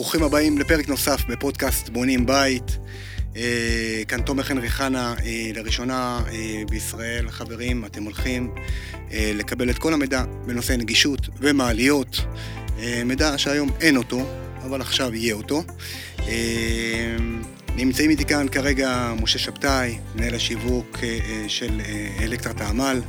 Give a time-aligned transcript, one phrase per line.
[0.00, 2.78] ברוכים הבאים לפרק נוסף בפודקאסט בונים בית.
[3.36, 8.54] אה, כאן תומר הנרי חנה, אה, לראשונה אה, בישראל, חברים, אתם הולכים
[9.12, 12.20] אה, לקבל את כל המידע בנושא נגישות ומעליות.
[12.78, 14.26] אה, מידע שהיום אין אותו,
[14.62, 15.62] אבל עכשיו יהיה אותו.
[16.18, 17.16] אה,
[17.76, 23.00] נמצאים איתי כאן כרגע משה שבתאי, מנהל השיווק אה, אה, של אה, אלקטרת העמל,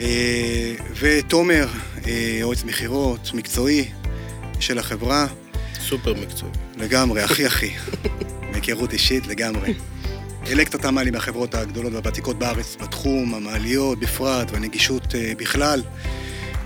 [0.00, 1.68] אה, ותומר,
[2.06, 3.88] אה, יועץ מכירות מקצועי
[4.60, 5.26] של החברה.
[5.80, 6.52] סופר מקצועי.
[6.76, 7.70] לגמרי, הכי הכי.
[8.52, 9.74] מהיכרות אישית לגמרי.
[10.52, 15.82] אלקטרת עמל היא מהחברות הגדולות והוותיקות בארץ בתחום, המעליות בפרט והנגישות אה, בכלל.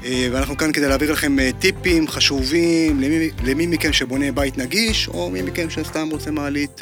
[0.05, 5.09] אה, ואנחנו כאן כדי להעביר לכם אה, טיפים חשובים למי, למי מכם שבונה בית נגיש,
[5.09, 6.81] או מי מכם שסתם רוצה מעלית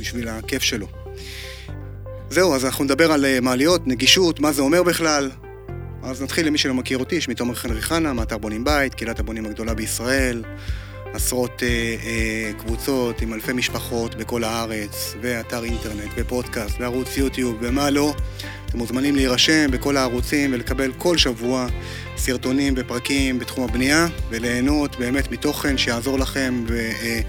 [0.00, 0.86] בשביל הכיף שלו.
[2.30, 5.30] זהו, אז אנחנו נדבר על מעליות, נגישות, מה זה אומר בכלל.
[6.02, 9.46] אז נתחיל למי שלא מכיר אותי, שמי תומר חנרי חנה, מאתר בונים בית, קהילת הבונים
[9.46, 10.42] הגדולה בישראל.
[11.14, 17.90] עשרות אה, אה, קבוצות עם אלפי משפחות בכל הארץ, ואתר אינטרנט, ופודקאסט, וערוץ יוטיוב, ומה
[17.90, 18.14] לא.
[18.66, 21.66] אתם מוזמנים להירשם בכל הערוצים ולקבל כל שבוע
[22.16, 27.20] סרטונים ופרקים בתחום הבנייה, וליהנות באמת מתוכן שיעזור לכם ב, אה,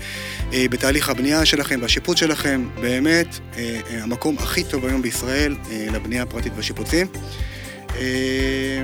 [0.54, 2.68] אה, בתהליך הבנייה שלכם והשיפוט שלכם.
[2.82, 7.08] באמת, אה, אה, המקום הכי טוב היום בישראל אה, לבנייה הפרטית והשיפוצים.
[7.96, 8.84] אה,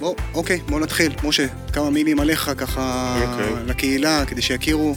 [0.00, 1.12] בוא, אוקיי, בוא נתחיל.
[1.24, 3.64] משה, כמה מילים עליך ככה אוקיי.
[3.66, 4.94] לקהילה, כדי שיכירו.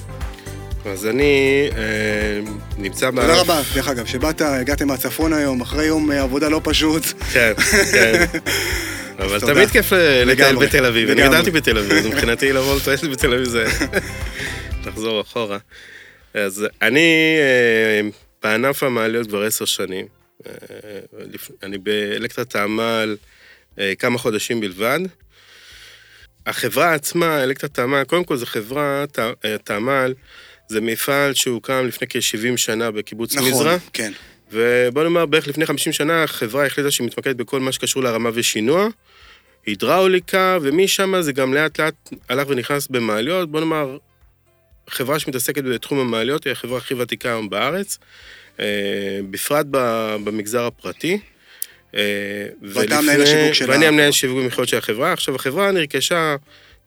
[0.85, 3.29] אז אני אה, נמצא בענף...
[3.29, 7.03] תודה רבה, דרך אגב, שבאת, הגעתם מהצפון היום, אחרי יום אה, עבודה לא פשוט.
[7.33, 7.53] כן,
[7.91, 8.25] כן.
[9.19, 9.53] אבל תודה.
[9.53, 11.09] תמיד כיף ל- לטייל בתל אביב.
[11.09, 11.21] אני.
[11.21, 13.65] גדלתי בתל אביב, אז מבחינתי לבוא לטייל בתל אביב זה
[14.85, 15.57] לחזור אחורה.
[16.33, 18.09] אז אני אה,
[18.43, 20.05] בענף המעליות כבר עשר שנים.
[20.47, 20.51] אה,
[21.63, 23.32] אני באלקטרת העמל אה,
[23.99, 24.99] כמה חודשים בלבד.
[26.45, 30.13] החברה עצמה, אלקטרת העמל, קודם כל זו חברה, ת- אה, תעמל,
[30.67, 33.77] זה מפעל שהוקם לפני כ-70 שנה בקיבוץ נכון, מזרע.
[33.93, 34.11] כן.
[34.51, 38.87] ובוא נאמר, בערך לפני 50 שנה החברה החליטה שהיא מתמקדת בכל מה שקשור להרמה ושינוע,
[39.65, 41.93] הידראוליקה, ומשם זה גם לאט לאט
[42.29, 43.51] הלך ונכנס במעליות.
[43.51, 43.97] בוא נאמר,
[44.89, 47.97] חברה שמתעסקת בתחום המעליות היא החברה הכי ותיקה היום בארץ,
[48.59, 48.65] אה,
[49.31, 49.65] בפרט
[50.23, 51.19] במגזר הפרטי.
[51.95, 55.13] אה, ואתה מנהל השיווק של ואני המנהל השיווק ומכירות של החברה.
[55.13, 56.35] עכשיו, החברה נרכשה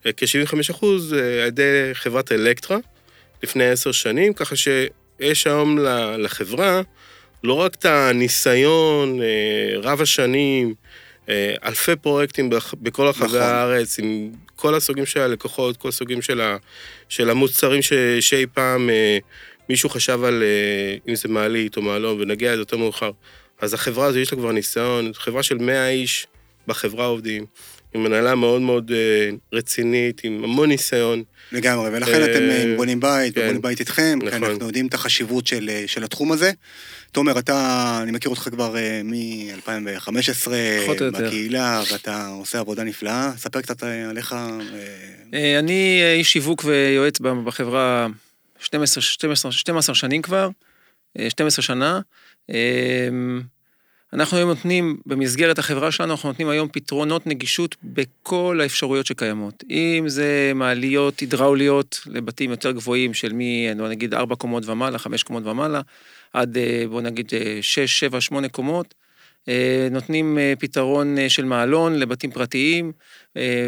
[0.06, 2.78] אה, כ-75 אחוז אה, על ידי חברת אלקטרה
[3.42, 5.78] לפני עשר שנים, ככה שיש היום
[6.18, 6.80] לחברה
[7.44, 9.20] לא רק את הניסיון
[9.82, 10.74] רב השנים,
[11.64, 12.50] אלפי פרויקטים
[12.82, 13.40] בכל רחבי נכון.
[13.40, 16.56] הארץ, עם כל הסוגים של הלקוחות, כל הסוגים של, ה,
[17.08, 18.90] של המוצרים ש, שאי פעם
[19.68, 20.42] מישהו חשב על
[21.08, 23.10] אם זה מעלית או מעלון, ונגיע לזה יותר מאוחר.
[23.60, 26.26] אז החברה הזו יש לה כבר ניסיון, חברה של 100 איש
[26.66, 27.46] בחברה עובדים,
[27.94, 31.22] עם מנהלה מאוד מאוד אה, רצינית, עם המון ניסיון.
[31.52, 33.40] לגמרי, ולכן אה, אתם אה, בונים בית, כן.
[33.40, 34.44] ובונים בית איתכם, כי נכון.
[34.44, 36.52] אנחנו יודעים את החשיבות של, של התחום הזה.
[37.12, 38.74] תומר, אתה, אני מכיר אותך כבר
[39.04, 40.10] מ-2015
[40.82, 41.26] פחות או יותר.
[41.26, 43.32] בקהילה, ואתה עושה עבודה נפלאה.
[43.36, 44.34] ספר קצת עליך.
[45.58, 48.06] אני איש שיווק ויועץ בחברה
[48.60, 50.48] 12, 12, 12 שנים כבר,
[51.28, 52.00] 12 שנה.
[52.50, 53.08] אה,
[54.12, 59.64] אנחנו היום נותנים, במסגרת החברה שלנו, אנחנו נותנים היום פתרונות נגישות בכל האפשרויות שקיימות.
[59.70, 63.40] אם זה מעליות הידראוליות לבתים יותר גבוהים של מ,
[63.78, 65.80] בוא נגיד, 4 קומות ומעלה, 5 קומות ומעלה,
[66.32, 68.94] עד, אה, בוא נגיד, 6, 7, 8 קומות.
[69.48, 72.92] אה, נותנים אה, פתרון של מעלון לבתים פרטיים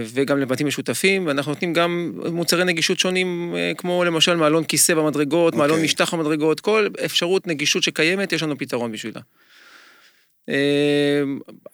[0.05, 5.55] וגם לבתים משותפים, ואנחנו נותנים גם מוצרי נגישות שונים, אה, כמו למשל מעלון כיסא במדרגות,
[5.55, 5.85] מעלון אוקיי.
[5.85, 9.21] משטח במדרגות, כל אפשרות נגישות שקיימת, יש לנו פתרון בשבילה.
[10.49, 11.23] אה,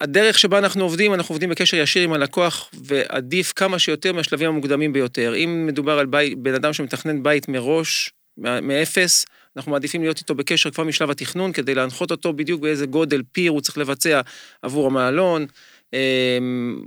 [0.01, 4.93] הדרך שבה אנחנו עובדים, אנחנו עובדים בקשר ישיר עם הלקוח, ועדיף כמה שיותר מהשלבים המוקדמים
[4.93, 5.35] ביותר.
[5.35, 9.25] אם מדובר על בית, בן אדם שמתכנן בית מראש, מאפס,
[9.57, 13.51] אנחנו מעדיפים להיות איתו בקשר כבר משלב התכנון, כדי להנחות אותו בדיוק באיזה גודל פיר
[13.51, 14.21] הוא צריך לבצע
[14.61, 15.47] עבור המעלון, אה,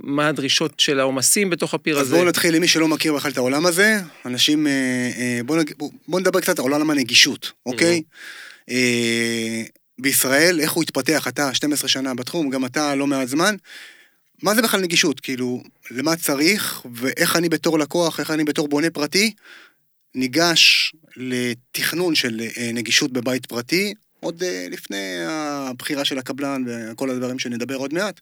[0.03, 2.17] מה הדרישות של העומסים בתוך הפיר אז הזה.
[2.17, 3.97] בואו נתחיל למי שלא מכיר בכלל את העולם הזה.
[4.27, 4.73] אנשים, אה,
[5.19, 5.71] אה, בואו נג...
[6.09, 8.03] בוא- נדבר קצת על עולם הנגישות, אוקיי?
[8.71, 9.63] אה,
[9.99, 11.29] בישראל, איך הוא התפתח?
[11.29, 13.57] אתה 12 שנה בתחום, גם אתה לא מעט זמן.
[14.43, 15.21] מה זה בכלל נגישות?
[15.21, 19.33] כאילו, למה צריך, ואיך אני בתור לקוח, איך אני בתור בונה פרטי,
[20.15, 22.41] ניגש לתכנון של
[22.75, 28.21] נגישות בבית פרטי, עוד אה, לפני הבחירה של הקבלן וכל הדברים שנדבר עוד מעט.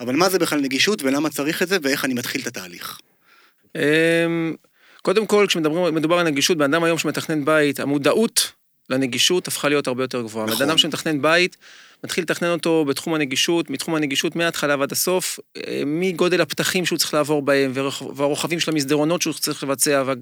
[0.00, 2.98] אבל מה זה בכלל נגישות ולמה צריך את זה ואיך אני מתחיל את התהליך.
[3.76, 4.54] אמ,
[5.02, 8.52] קודם כל, כשמדובר על נגישות, בן אדם היום שמתכנן בית, המודעות
[8.90, 10.46] לנגישות הפכה להיות הרבה יותר גבוהה.
[10.46, 10.58] נכון.
[10.58, 11.56] בן אדם שמתכנן בית,
[12.04, 17.14] מתחיל לתכנן אותו בתחום הנגישות, מתחום הנגישות מההתחלה ועד הסוף, אה, מגודל הפתחים שהוא צריך
[17.14, 17.72] לעבור בהם,
[18.16, 20.14] והרוחבים של המסדרונות שהוא צריך לבצע, וה,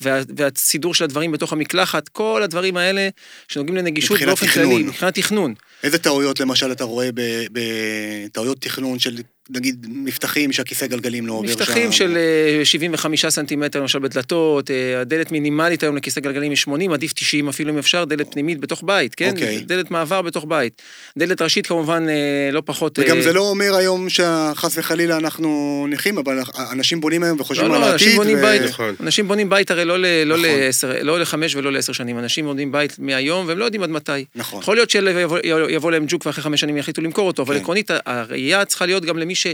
[0.00, 3.08] וה, והסידור של הדברים בתוך המקלחת, כל הדברים האלה
[3.48, 5.54] שנוגעים לנגישות באופן כללי, מבחינת תכנון.
[5.82, 7.10] איזה טעויות למשל אתה רואה
[7.52, 9.18] בטעויות תכנון של
[9.50, 11.54] נגיד מפתחים שהכיסא גלגלים לא עובר שם?
[11.54, 12.18] מפתחים של
[12.64, 17.48] 75 אה, סנטימטר למשל בדלתות, אה, הדלת מינימלית היום לכיסא גלגלים היא 80, עדיף 90
[17.48, 19.28] אפילו אם אפשר, דלת פנימית בתוך בית, כן?
[19.28, 19.32] Okay.
[19.32, 19.60] אוקיי.
[19.60, 20.82] דלת מעבר בתוך בית.
[21.18, 22.98] דלת ראשית כמובן אה, לא פחות...
[22.98, 26.40] וגם זה לא אומר היום שחס וחלילה אנחנו נכים, אבל
[26.72, 28.06] אנשים בונים היום וחושבים לא, על לא, העתיד.
[28.08, 28.42] אנשים בונים, ו...
[28.42, 28.94] בית, נכון.
[29.00, 30.90] אנשים בונים בית הרי לא, ל, לא, נכון.
[31.02, 34.24] לא לחמש ולא לעשר שנים, אנשים בונים בית מהיום והם לא יודעים עד מתי.
[34.34, 34.60] נכון.
[34.60, 37.60] יכול להיות שיבוא להם ג'וק ואחרי חמש שנים יחליטו למכור אותו, אבל כן.
[37.60, 39.46] עקרונית הראייה צריכה להיות גם למי ש...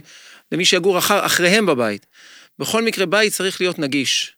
[0.53, 2.07] למי שיגור אחר, אחריהם בבית.
[2.59, 4.33] בכל מקרה, בית צריך להיות נגיש.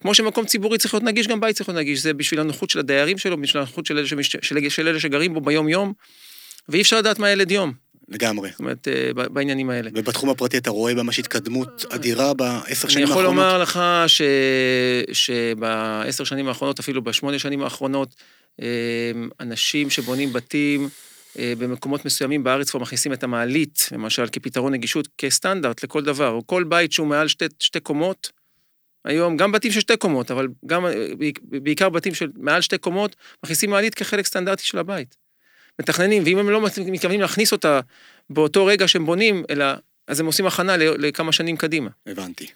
[0.00, 2.00] כמו שמקום ציבורי צריך להיות נגיש, גם בית צריך להיות נגיש.
[2.00, 4.36] זה בשביל הנוחות של הדיירים שלו, בשביל הנוחות של אלה, שמש...
[4.42, 4.68] של...
[4.70, 5.92] של אלה שגרים בו ביום-יום,
[6.68, 7.72] ואי אפשר לדעת מה ילד יום.
[8.08, 8.50] לגמרי.
[8.50, 9.90] זאת אומרת, אה, בעניינים האלה.
[9.94, 13.32] ובתחום הפרטי אתה רואה ממש התקדמות אדירה בעשר שנים האחרונות?
[13.32, 14.22] אני יכול לומר לך ש...
[15.12, 18.14] שבעשר שנים האחרונות, אפילו בשמונה שנים האחרונות,
[18.62, 18.66] אה,
[19.40, 20.88] אנשים שבונים בתים,
[21.36, 26.64] במקומות מסוימים בארץ כבר מכניסים את המעלית, למשל, כפתרון נגישות, כסטנדרט לכל דבר, או כל
[26.64, 28.30] בית שהוא מעל שתי, שתי קומות,
[29.04, 31.06] היום, גם בתים של שתי קומות, אבל גם, אה,
[31.42, 35.16] בעיקר בתים של מעל שתי קומות, מכניסים מעלית כחלק סטנדרטי של הבית.
[35.80, 37.80] מתכננים, ואם הם לא מתכוונים להכניס אותה
[38.30, 39.66] באותו רגע שהם בונים, אלא,
[40.06, 41.90] אז הם עושים הכנה לכמה שנים קדימה.
[42.06, 42.46] הבנתי.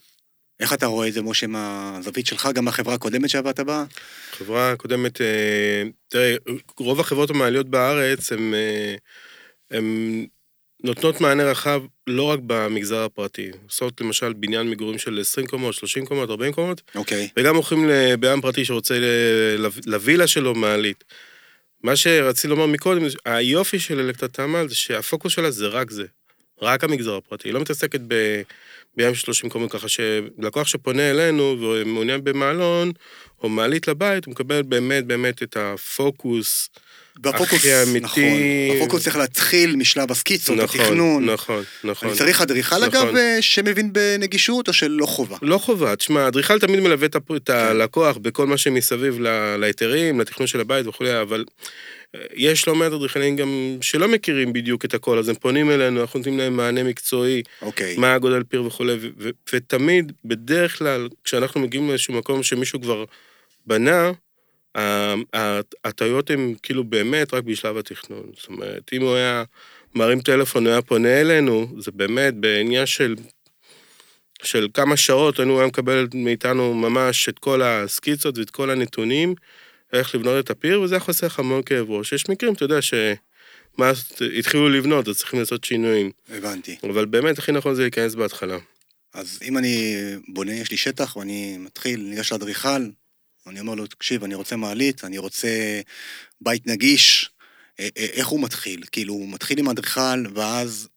[0.61, 3.85] איך אתה רואה את זה, משה, מהזווית שלך, גם מהחברה הקודמת שעבדת בה?
[4.33, 6.37] חברה הקודמת, אה, תראה,
[6.79, 9.79] רוב החברות המעליות בארץ, הן אה,
[10.85, 13.51] נותנות מענה רחב לא רק במגזר הפרטי.
[13.67, 17.29] עושות למשל בניין מגורים של 20 קומות, 30 קומות, 40 קומות, אוקיי.
[17.37, 18.99] וגם הולכים לבעם פרטי שרוצה
[19.87, 21.05] לווילה שלו מעלית.
[21.83, 26.05] מה שרציתי לומר מקודם, היופי של אלקטרתמ"ל זה שהפוקוס שלה זה רק זה,
[26.63, 27.49] רק המגזר הפרטי.
[27.49, 28.43] היא לא מתעסקת ב...
[28.97, 32.93] בים 30 קומות, ככה שלקוח שפונה אלינו ומעוניין במעלון,
[33.43, 36.71] או מעלית לבית, הוא מקבל באמת באמת את הפוקוס
[37.25, 38.05] והפוקוס, הכי אמיתי.
[38.05, 41.31] נכון, הפוקוס צריך להתחיל משלב הסקיצות, נכון, התכנון.
[41.31, 42.09] נכון, נכון.
[42.09, 43.09] אני צריך אדריכל נכון.
[43.09, 45.37] אגב שמבין בנגישות או שלא חובה?
[45.43, 47.53] לא חובה, תשמע, אדריכל תמיד מלווה את כן.
[47.53, 49.19] הלקוח בכל מה שמסביב
[49.59, 51.45] להיתרים, לתכנון של הבית וכולי, אבל
[52.35, 56.19] יש לא מעט אדריכלים גם שלא מכירים בדיוק את הכל, אז הם פונים אלינו, אנחנו
[56.19, 57.65] נותנים להם מענה מקצועי, okay.
[57.65, 57.97] אוקיי.
[57.97, 58.97] מה הגודל פיר וכולי,
[59.53, 63.05] ותמיד, בדרך כלל, כשאנחנו מגיעים לאיזשהו מקום שמישהו כבר
[63.67, 64.13] בנה,
[65.85, 68.31] הטעויות הן כאילו באמת רק בשלב התכנון.
[68.37, 69.45] זאת אומרת, אם הוא היה
[69.95, 73.15] מרים טלפון, הוא היה פונה אלינו, זה באמת בעניין של,
[74.43, 79.35] של כמה שעות, הוא היה מקבל מאיתנו ממש את כל הסקיצות ואת כל הנתונים.
[79.95, 82.13] איך לבנות את הפיר, וזה היה חוסך המון כאב ראש.
[82.13, 83.93] יש מקרים, אתה יודע, שמה,
[84.39, 86.11] התחילו לבנות, אז צריכים לעשות שינויים.
[86.29, 86.77] הבנתי.
[86.83, 88.59] אבל באמת, הכי נכון זה להיכנס בהתחלה.
[89.15, 89.97] אז אם אני
[90.29, 92.89] בונה, יש לי שטח, ואני מתחיל, ניגש לאדריכל,
[93.47, 95.81] אני אומר לו, תקשיב, אני רוצה מעלית, אני רוצה
[96.41, 97.31] בית נגיש,
[97.81, 98.85] אה, אה, איך הוא מתחיל?
[98.93, 100.89] כאילו, הוא מתחיל עם אדריכל, ואז...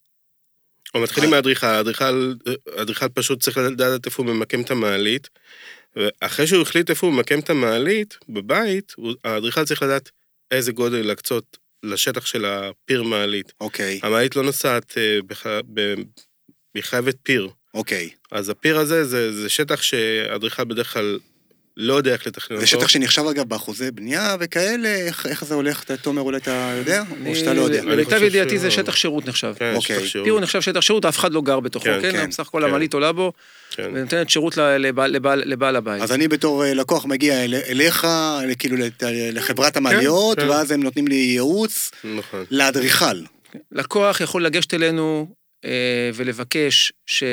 [0.97, 1.33] הוא מתחיל עם
[2.73, 5.29] האדריכל, פשוט צריך לדעת איפה הוא ממקם את המעלית,
[5.95, 10.11] ואחרי שהוא החליט איפה הוא ממקם את המעלית, בבית, האדריכל צריך לדעת
[10.51, 13.53] איזה גודל להקצות לשטח של הפיר מעלית.
[13.61, 13.99] אוקיי.
[14.03, 15.19] המעלית לא נוסעת אה,
[16.75, 17.49] בחייבת פיר.
[17.73, 18.09] אוקיי.
[18.31, 21.19] אז הפיר הזה זה, זה שטח שאדריכל בדרך כלל
[21.79, 22.61] לא יודע איך לתכנן אותו.
[22.61, 27.03] זה שטח שנחשב אגב באחוזי בנייה וכאלה, איך, איך זה הולך, תומר אולי אתה יודע?
[27.25, 27.83] או שאתה לא יודע?
[27.83, 29.53] למיטב ידיעתי זה שטח שירות נחשב.
[29.59, 29.95] כן, אוקיי.
[29.95, 30.25] שטח שירות.
[30.25, 32.11] פירו נחשב שטח שירות, אף אחד לא גר בתוכו, כן?
[32.11, 32.67] כן, בסך הכל כן.
[32.67, 33.33] המעלית עולה בו,
[33.71, 33.89] כן.
[33.93, 36.01] ונותנת שירות לבעל, לבעל, לבעל הבית.
[36.01, 38.07] אז אני בתור אה, לקוח מגיע אל, אליך,
[38.59, 38.77] כאילו
[39.31, 42.45] לחברת כן, המעליות, כן, ואז הם נותנים לי ייעוץ נכון.
[42.51, 43.21] לאדריכל.
[43.71, 45.46] לקוח יכול לגשת אלינו, אה,
[46.13, 47.23] ולבקש ש...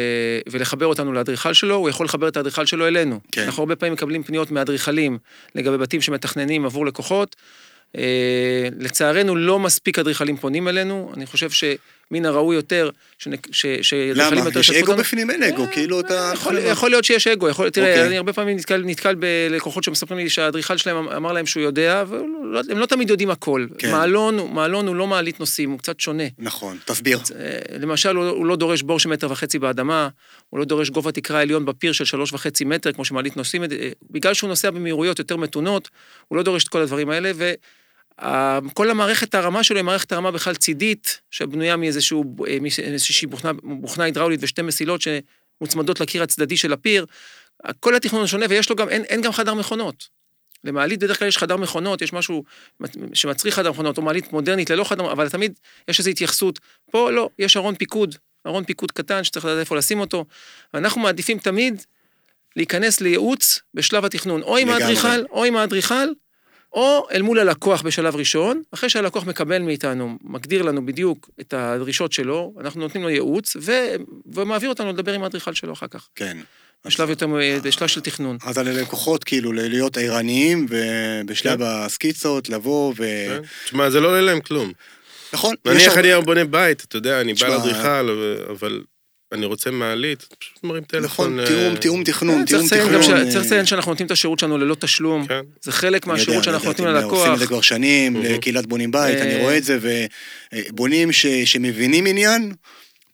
[0.49, 3.21] ולחבר אותנו לאדריכל שלו, הוא יכול לחבר את האדריכל שלו אלינו.
[3.33, 3.43] כן.
[3.43, 5.19] אנחנו הרבה פעמים מקבלים פניות מאדריכלים
[5.54, 7.37] לגבי בתים שמתכננים עבור לקוחות.
[7.97, 11.64] אה, לצערנו לא מספיק אדריכלים פונים אלינו, אני חושב ש...
[12.11, 12.90] מן הראוי יותר,
[14.14, 14.50] למה?
[14.61, 15.30] יש אגו בפנים?
[15.30, 16.32] אין אגו, כאילו אתה...
[16.58, 18.06] יכול להיות שיש אגו, תראה, אוקיי.
[18.06, 22.87] אני הרבה פעמים נתקל בלקוחות שמספרים לי שהאדריכל שלהם אמר להם שהוא יודע, והם לא
[22.87, 23.66] תמיד יודעים הכל.
[23.78, 23.90] כן.
[23.90, 26.25] מעלון הוא לא מעלית נושאים, הוא קצת שונה.
[26.38, 27.18] נכון, תסביר.
[27.18, 30.08] אה, למשל, הוא לא דורש בור של מטר וחצי באדמה,
[30.50, 33.62] הוא לא דורש גובה תקרה עליון בפיר של שלוש וחצי מטר, כמו שמעלית נושאים,
[34.11, 35.88] בגלל שהוא נוסע במהירויות יותר מתונות,
[36.28, 37.32] הוא לא דורש את כל הדברים האלה,
[38.75, 44.04] כל המערכת הרמה שלו היא מערכת הרמה בכלל צידית, שבנויה מאיזשהו, אה, מאיזושהי בוכנה, בוכנה
[44.04, 47.06] הידראולית ושתי מסילות שמוצמדות לקיר הצדדי של הפיר.
[47.80, 50.09] כל התכנון שונה ויש לו גם, אין, אין גם חדר מכונות.
[50.64, 52.44] למעלית בדרך כלל יש חדר מכונות, יש משהו
[53.14, 56.59] שמצריך חדר מכונות, או מעלית מודרנית ללא חדר, אבל תמיד יש איזו התייחסות.
[56.90, 58.14] פה לא, יש ארון פיקוד,
[58.47, 60.25] ארון פיקוד קטן שצריך לדעת איפה לשים אותו.
[60.75, 61.83] ואנחנו מעדיפים תמיד
[62.56, 66.09] להיכנס לייעוץ בשלב התכנון, או עם האדריכל, או עם האדריכל,
[66.75, 72.12] או אל מול הלקוח בשלב ראשון, אחרי שהלקוח מקבל מאיתנו, מגדיר לנו בדיוק את הדרישות
[72.12, 73.73] שלו, אנחנו נותנים לו ייעוץ, ו...
[74.33, 76.09] ומעביר אותנו לדבר עם האדריכל שלו אחר כך.
[76.14, 76.38] כן.
[76.85, 77.26] בשלב יותר,
[77.62, 78.38] בשלב של תכנון.
[78.45, 81.64] אז על הלקוחות, כאילו, להיות ערניים, ובשלב כן.
[81.66, 82.97] הסקיצות, לבוא ו...
[82.97, 83.40] כן.
[83.64, 84.73] תשמע, זה לא עולה להם כלום.
[85.33, 85.54] נכון.
[85.64, 88.09] נניח אני היום בונה בית, אתה יודע, אני בא לאדריכל,
[88.50, 88.83] אבל
[89.34, 91.36] אני רוצה מעלית, פשוט מרים טלפון.
[91.36, 93.02] נכון, תיאום, תיאום תכנון, תיאום תכנון.
[93.30, 95.26] צריך לציין שאנחנו נותנים את השירות שלנו ללא תשלום.
[95.26, 95.40] כן.
[95.62, 97.18] זה חלק מהשירות שאנחנו נותנים ללקוח.
[97.18, 99.78] עושים את זה כבר שנים, לקהילת בונים בית, אני רואה את זה,
[100.52, 101.12] ובונים
[101.44, 102.52] שמבינים עניין,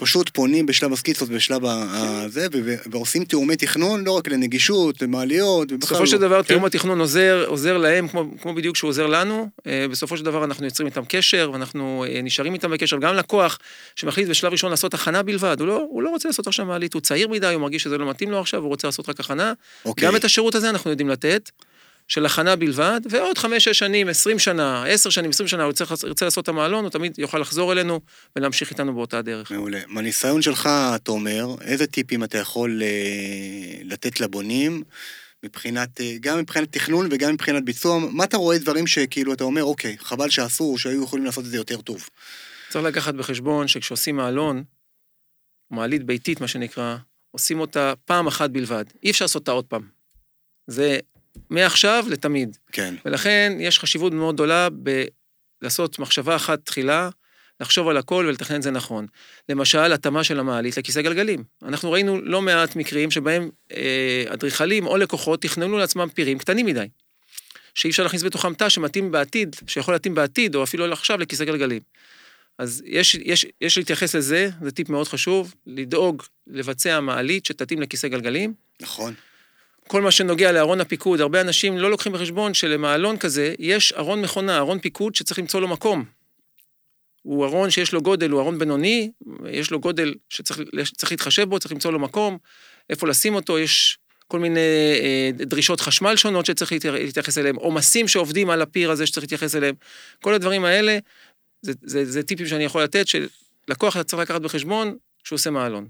[0.01, 2.47] פשוט פונים בשלב הסקיצות, בשלב הזה,
[2.91, 7.01] ועושים תיאומי תכנון, לא רק לנגישות, למעליות, בסופו של דבר, תיאום התכנון
[7.47, 8.09] עוזר להם,
[8.43, 9.49] כמו בדיוק שהוא עוזר לנו.
[9.91, 12.97] בסופו של דבר אנחנו יוצרים איתם קשר, ואנחנו נשארים איתם בקשר.
[12.97, 13.59] גם לקוח
[13.97, 17.47] שמחליט בשלב ראשון לעשות הכנה בלבד, הוא לא רוצה לעשות עכשיו מעלית, הוא צעיר מדי,
[17.47, 19.53] הוא מרגיש שזה לא מתאים לו עכשיו, הוא רוצה לעשות רק הכנה.
[20.01, 21.51] גם את השירות הזה אנחנו יודעים לתת.
[22.11, 25.73] של הכנה בלבד, ועוד חמש-שש שנים, עשרים שנה, עשר שנים, עשרים שנה, הוא
[26.07, 28.01] ירצה לעשות את המעלון, הוא תמיד יוכל לחזור אלינו
[28.37, 29.51] ולהמשיך איתנו באותה דרך.
[29.51, 29.81] מעולה.
[29.87, 30.69] מהניסיון שלך,
[31.03, 34.83] תומר, איזה טיפים אתה יכול אה, לתת לבונים,
[35.43, 39.65] מבחינת, אה, גם מבחינת תכנון וגם מבחינת ביצוע, מה אתה רואה דברים שכאילו אתה אומר,
[39.65, 42.09] אוקיי, חבל שעשו, שהיו יכולים לעשות את זה יותר טוב.
[42.69, 44.65] צריך לקחת בחשבון שכשעושים מעלון,
[45.71, 46.97] מעלית ביתית, מה שנקרא,
[47.31, 48.85] עושים אותה פעם אחת בלבד.
[49.03, 49.83] אי אפשר לעשות אותה עוד פעם.
[50.67, 50.99] זה
[51.51, 52.57] מעכשיו לתמיד.
[52.73, 52.95] כן.
[53.05, 54.69] ולכן יש חשיבות מאוד גדולה
[55.63, 57.11] בלעשות מחשבה אחת תחילה,
[57.61, 59.07] לחשוב על הכל ולתכנן את זה נכון.
[59.49, 61.45] למשל, התאמה של המעלית לכיסא גלגלים.
[61.63, 66.87] אנחנו ראינו לא מעט מקרים שבהם אה, אדריכלים או לקוחות תכננו לעצמם פירים קטנים מדי.
[67.75, 71.83] שאי אפשר להכניס בתוכם תא שמתאים בעתיד, שיכול להתאים בעתיד, או אפילו עכשיו לכיסא גלגלים.
[72.59, 78.09] אז יש, יש, יש להתייחס לזה, זה טיפ מאוד חשוב, לדאוג לבצע מעלית שתתאים לכיסא
[78.09, 78.55] גלגלים.
[78.81, 79.15] נכון.
[79.91, 84.59] כל מה שנוגע לארון הפיקוד, הרבה אנשים לא לוקחים בחשבון שלמעלון כזה יש ארון מכונה,
[84.59, 86.05] ארון פיקוד שצריך למצוא לו מקום.
[87.23, 89.11] הוא ארון שיש לו גודל, הוא ארון בינוני,
[89.51, 92.39] יש לו גודל שצריך להתחשב בו, צריך למצוא לו מקום,
[92.91, 94.61] איפה לשים אותו, יש כל מיני
[95.01, 99.75] אה, דרישות חשמל שונות שצריך להתייחס אליהם, עומסים שעובדים על הפיר הזה שצריך להתייחס אליהם.
[100.23, 100.99] כל הדברים האלה,
[101.63, 105.89] זה, זה, זה טיפים שאני יכול לתת, שלקוח צריך לקחת בחשבון כשהוא עושה מעלון.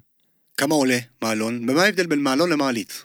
[0.56, 1.70] כמה עולה מעלון?
[1.70, 3.04] ומה ההבדל בין מעלון למעלית?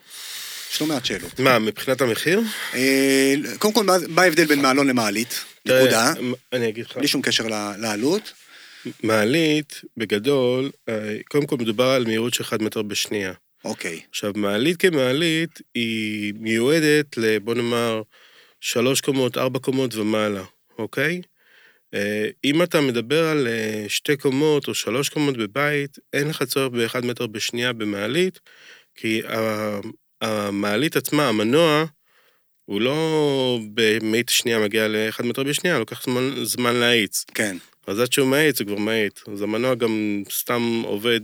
[0.75, 1.39] יש לא מעט שאלות.
[1.39, 2.41] מה, מבחינת המחיר?
[2.73, 5.45] אה, קודם כל, מה ההבדל בין מעלון למעלית?
[5.65, 6.13] נקודה.
[6.53, 6.97] אני אגיד לך.
[6.97, 8.33] בלי שום קשר לעלות.
[9.03, 13.33] מעלית, בגדול, אה, קודם כל מדובר על מהירות של 1 מטר בשנייה.
[13.65, 14.01] אוקיי.
[14.09, 17.39] עכשיו, מעלית כמעלית היא מיועדת ל...
[17.39, 18.01] בוא נאמר,
[18.61, 20.43] שלוש קומות, ארבע קומות ומעלה,
[20.77, 21.21] אוקיי?
[21.93, 23.47] אה, אם אתה מדבר על
[23.87, 28.39] שתי קומות או שלוש קומות בבית, אין לך צורך באחד מטר בשנייה במעלית,
[28.95, 29.21] כי
[30.25, 31.85] המעלית עצמה, המנוע,
[32.65, 37.25] הוא לא במאית שנייה מגיע לאחד מטר בשנייה, לוקח זמן, זמן להאיץ.
[37.33, 37.57] כן.
[37.87, 39.23] אז עד שהוא מאיץ, הוא כבר מאיץ.
[39.33, 41.19] אז המנוע גם סתם עובד.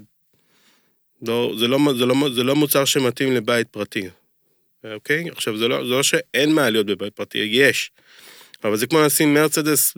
[1.28, 4.10] לא, זה, לא, זה, לא, זה לא מוצר שמתאים לבית פרטי,
[4.94, 5.30] אוקיי?
[5.30, 7.92] עכשיו, זה לא, זה לא שאין מעליות בבית פרטי, יש.
[8.64, 9.94] אבל זה כמו לשים מרצדס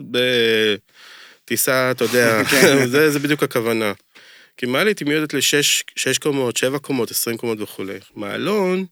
[1.44, 2.86] בטיסה, אתה יודע, כן.
[2.86, 3.92] זה, זה בדיוק הכוונה.
[4.56, 7.98] כי מעלית היא מיועדת לשש קומות, שבע קומות, עשרים קומות וכולי.
[8.14, 8.84] מעלון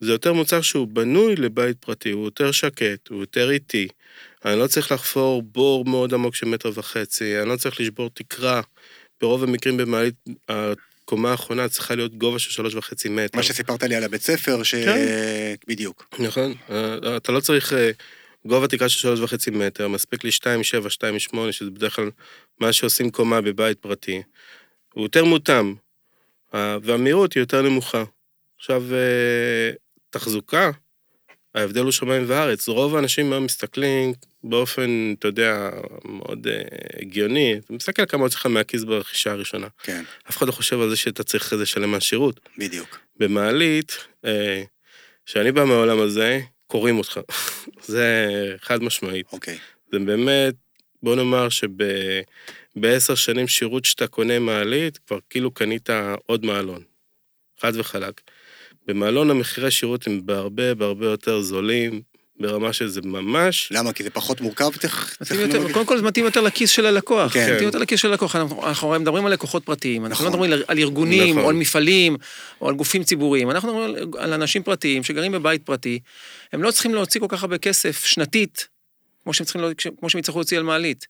[0.00, 3.88] זה יותר מוצר שהוא בנוי לבית פרטי, הוא יותר שקט, הוא יותר איטי.
[4.44, 8.60] אני לא צריך לחפור בור מאוד עמוק של מטר וחצי, אני לא צריך לשבור תקרה.
[9.20, 10.14] ברוב המקרים במעלית,
[10.48, 13.38] הקומה האחרונה צריכה להיות גובה של שלוש וחצי מטר.
[13.38, 14.74] מה שסיפרת לי על הבית ספר, ש...
[14.74, 15.54] כן.
[15.68, 16.08] בדיוק.
[16.18, 16.54] נכון,
[17.16, 17.90] אתה לא צריך אה,
[18.44, 22.10] גובה תקרה של שלוש וחצי מטר, מספיק לי שתיים שבע, שתיים שמונה, שזה בדרך כלל
[22.60, 24.22] מה שעושים קומה בבית פרטי.
[24.94, 25.74] הוא יותר מותאם,
[26.54, 28.04] והמהירות היא יותר נמוכה.
[28.58, 29.70] עכשיו, אה,
[30.10, 30.70] תחזוקה,
[31.54, 32.68] ההבדל הוא שמיים וארץ.
[32.68, 34.12] רוב האנשים מסתכלים
[34.44, 35.70] באופן, אתה יודע,
[36.04, 36.50] מאוד uh,
[37.02, 37.58] הגיוני.
[37.64, 39.66] אתה מסתכל כמה יוצא לך מהכיס ברכישה הראשונה.
[39.82, 40.02] כן.
[40.30, 42.40] אף אחד לא חושב על זה שאתה צריך אחרי זה לשלם מהשירות.
[42.58, 42.98] בדיוק.
[43.16, 43.96] במעלית,
[45.26, 47.20] כשאני uh, בא מהעולם הזה, קוראים אותך.
[47.86, 48.26] זה
[48.60, 49.26] חד משמעית.
[49.32, 49.58] אוקיי.
[49.92, 50.54] זה באמת,
[51.02, 51.68] בוא נאמר שב...
[52.76, 55.88] בעשר שנים שירות שאתה קונה מעלית, כבר כאילו קנית
[56.26, 56.82] עוד מעלון.
[57.60, 58.20] חד וחלק.
[58.86, 62.02] במעלון המחירי שירות הם בהרבה בהרבה יותר זולים,
[62.40, 63.72] ברמה שזה ממש...
[63.74, 63.92] למה?
[63.92, 65.72] כי זה פחות מורכב טכנולוגית?
[65.72, 67.32] קודם כל זה מתאים יותר לכיס של הלקוח.
[67.32, 67.52] כן.
[67.52, 68.36] מתאים יותר לכיס של הלקוח.
[68.36, 70.06] אנחנו מדברים על לקוחות פרטיים.
[70.06, 70.40] אנחנו לא נכון.
[70.48, 71.44] מדברים על- ארגונים, נכון.
[71.44, 72.16] או על מפעלים,
[72.60, 73.50] או על גופים ציבוריים.
[73.50, 75.98] אנחנו מדברים על- על אנשים פרטיים שגרים בבית פרטי.
[76.52, 78.68] הם לא צריכים להוציא כל כך הרבה כסף שנתית,
[79.30, 81.06] כמו שהם צריכים, כמו שהם יצטרכו להוציא על מעלית.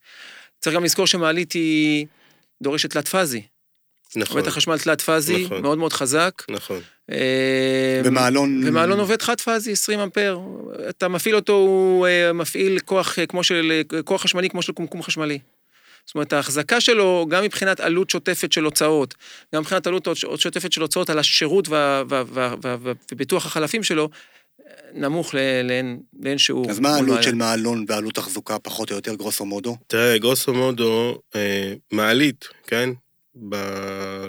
[0.59, 2.05] צריך גם לזכור שמעלית היא
[2.61, 3.41] דורשת תלת פאזי.
[4.15, 5.61] נכון, בית החשמל תלת פאזי, נכון.
[5.61, 6.33] מאוד מאוד חזק.
[6.49, 6.79] נכון.
[7.11, 8.61] אה, ומעלון...
[8.65, 10.39] ומעלון עובד חד פאזי, 20 אמפר.
[10.89, 15.03] אתה מפעיל אותו, הוא אה, מפעיל כוח אה, כמו של, כוח חשמלי כמו של קומקום
[15.03, 15.39] חשמלי.
[16.05, 19.15] זאת אומרת, ההחזקה שלו, גם מבחינת עלות שוטפת של הוצאות,
[19.55, 21.67] גם מבחינת עלות שוטפת של הוצאות על השירות
[23.11, 24.09] ופיתוח החלפים שלו,
[24.93, 26.69] נמוך לאין לאין שיעור.
[26.69, 27.23] אז מה העלות.
[27.23, 29.77] של מעלון ועלות תחזוקה, פחות או יותר, גרוסו מודו?
[29.87, 32.89] תראה, גרוסו מודו, אה, מעלית, כן?
[33.49, 33.55] ב...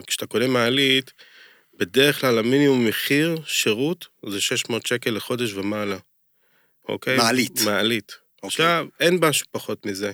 [0.07, 1.13] כשאתה קונה מעלית,
[1.79, 5.97] בדרך כלל המינימום מחיר שירות זה 600 שקל לחודש ומעלה.
[6.89, 7.17] אוקיי?
[7.17, 7.61] מעלית.
[7.65, 8.13] מעלית.
[8.37, 8.47] אוקיי.
[8.47, 10.13] עכשיו, אין משהו פחות מזה.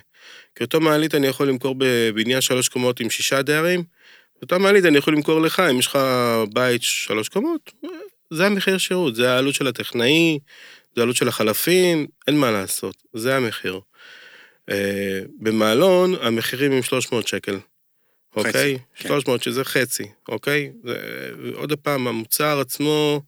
[0.55, 3.85] כי אותו מעלית אני יכול למכור בבניין שלוש קומות עם שישה דיירים,
[4.43, 5.99] אותה מעלית אני יכול למכור לך, אם יש לך
[6.55, 7.73] בית שלוש קומות,
[8.31, 10.39] זה המחיר שירות, זה העלות של הטכנאי,
[10.95, 13.81] זה העלות של החלפים, אין מה לעשות, זה המחיר.
[14.71, 17.59] אה, במעלון המחירים הם 300 שקל,
[18.37, 18.79] אוקיי?
[18.97, 19.09] כן.
[19.09, 20.73] 300 שזה חצי, אוקיי?
[20.85, 23.23] זה, עוד פעם, המוצר עצמו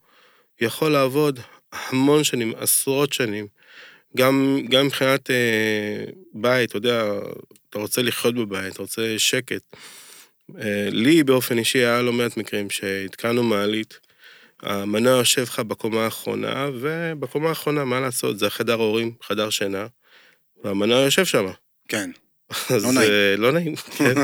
[0.60, 1.40] יכול לעבוד
[1.72, 3.46] המון שנים, עשרות שנים.
[4.16, 6.04] גם, גם מבחינת אה,
[6.34, 7.04] בית, אתה יודע,
[7.70, 9.62] אתה רוצה לחיות בבית, אתה רוצה שקט.
[10.58, 13.98] אה, לי באופן אישי היה לא מעט מקרים שהתקנו מעלית,
[14.62, 19.86] המנוע יושב לך בקומה האחרונה, ובקומה האחרונה, מה לעשות, זה החדר הורים, חדר שינה,
[20.64, 21.46] והמנוע יושב שם.
[21.88, 22.10] כן.
[22.50, 23.10] אז לא נעים.
[23.10, 24.14] אה, לא נעים, כן.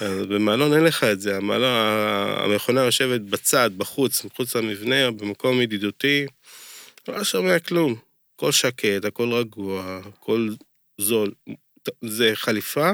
[0.00, 1.70] במעלון אין לך את זה, המעלון,
[2.36, 6.26] המכונה יושבת בצד, בחוץ, מחוץ למבנה, במקום ידידותי,
[7.08, 7.94] לא שומע כלום.
[8.34, 10.48] הכל שקט, הכל רגוע, הכל
[10.98, 11.32] זול.
[12.02, 12.90] זה חליפה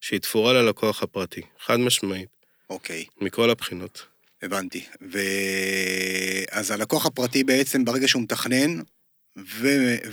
[0.00, 2.28] שהיא תפורה ללקוח הפרטי, חד משמעית,
[2.70, 4.06] אוקיי, מכל הבחינות.
[4.42, 4.84] הבנתי.
[5.12, 5.18] ו...
[6.50, 8.80] אז הלקוח הפרטי בעצם, ברגע שהוא מתכנן,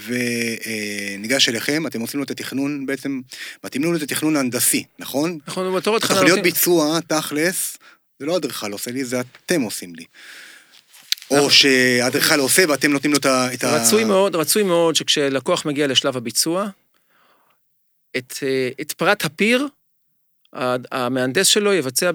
[0.07, 3.21] וניגש אליכם, אתם עושים לו את התכנון בעצם,
[3.63, 5.37] מתאימים לו את התכנון ההנדסי, נכון?
[5.47, 7.77] אנחנו בתור התחלה עושים- ביצוע, תכלס,
[8.19, 10.05] זה לא אדריכל עושה לי, זה אתם עושים לי.
[11.31, 11.49] או נכון.
[11.49, 13.75] שאדריכל עושה ואתם נותנים לו את ה...
[13.81, 16.67] רצוי מאוד, רצוי מאוד שכשלקוח מגיע לשלב הביצוע,
[18.17, 19.67] את, אה, את פרט הפיר,
[20.91, 22.11] המהנדס שלו יבצע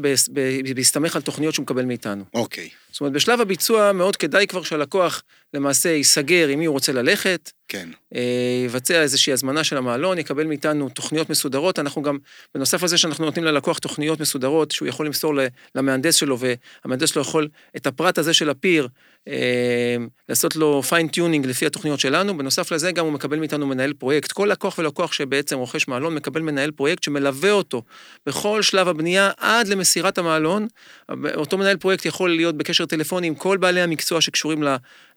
[0.75, 2.25] בהסתמך על תוכניות שהוא מקבל מאיתנו.
[2.35, 5.23] אוקיי, זאת אומרת, בשלב הביצוע מאוד כדאי כבר שהלקוח
[5.55, 7.89] למעשה ייסגר עם מי הוא רוצה ללכת, כן.
[8.15, 11.79] אה, יבצע איזושהי הזמנה של המעלון, יקבל מאיתנו תוכניות מסודרות.
[11.79, 12.19] אנחנו גם,
[12.55, 15.35] בנוסף לזה שאנחנו נותנים ללקוח תוכניות מסודרות, שהוא יכול למסור
[15.75, 18.89] למהנדס שלו, והמהנדס שלו יכול את הפרט הזה של הפיר,
[19.29, 19.97] אה,
[20.29, 22.39] לעשות לו fine tuning לפי התוכניות שלנו.
[22.39, 24.33] בנוסף לזה גם הוא מקבל מאיתנו מנהל פרויקט.
[24.33, 27.83] כל לקוח ולקוח שבעצם רוכש מעלון מקבל מנהל פרויקט שמלווה אותו
[28.27, 30.67] בכל שלב הבנייה עד למסירת המעלון.
[31.35, 34.65] אותו מנהל פרויקט יכול להיות בקשר טלפוני עם כל בעלי המקצוע שקשורים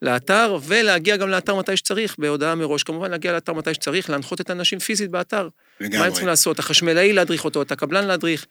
[0.02, 2.84] לאתר, ולהגיע גם לאתר מתי שצריך, בהודעה מראש.
[2.84, 5.42] כמובן, להגיע לאתר מתי שצריך, להנחות את האנשים פיזית באתר.
[5.44, 6.10] מה הם לגמרי.
[6.10, 6.60] צריכים לעשות?
[6.60, 8.46] החשמלאי להדריך אותו, את הקבלן להדריך.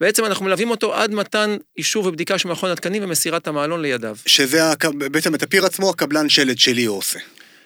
[0.00, 4.16] בעצם אנחנו מלווים אותו עד מתן אישור ובדיקה של מכון התקנים ומסירת המעלון לידיו.
[4.26, 4.62] שזה
[4.94, 7.18] בעצם את הפיר עצמו, הקבלן שלד שלי עושה.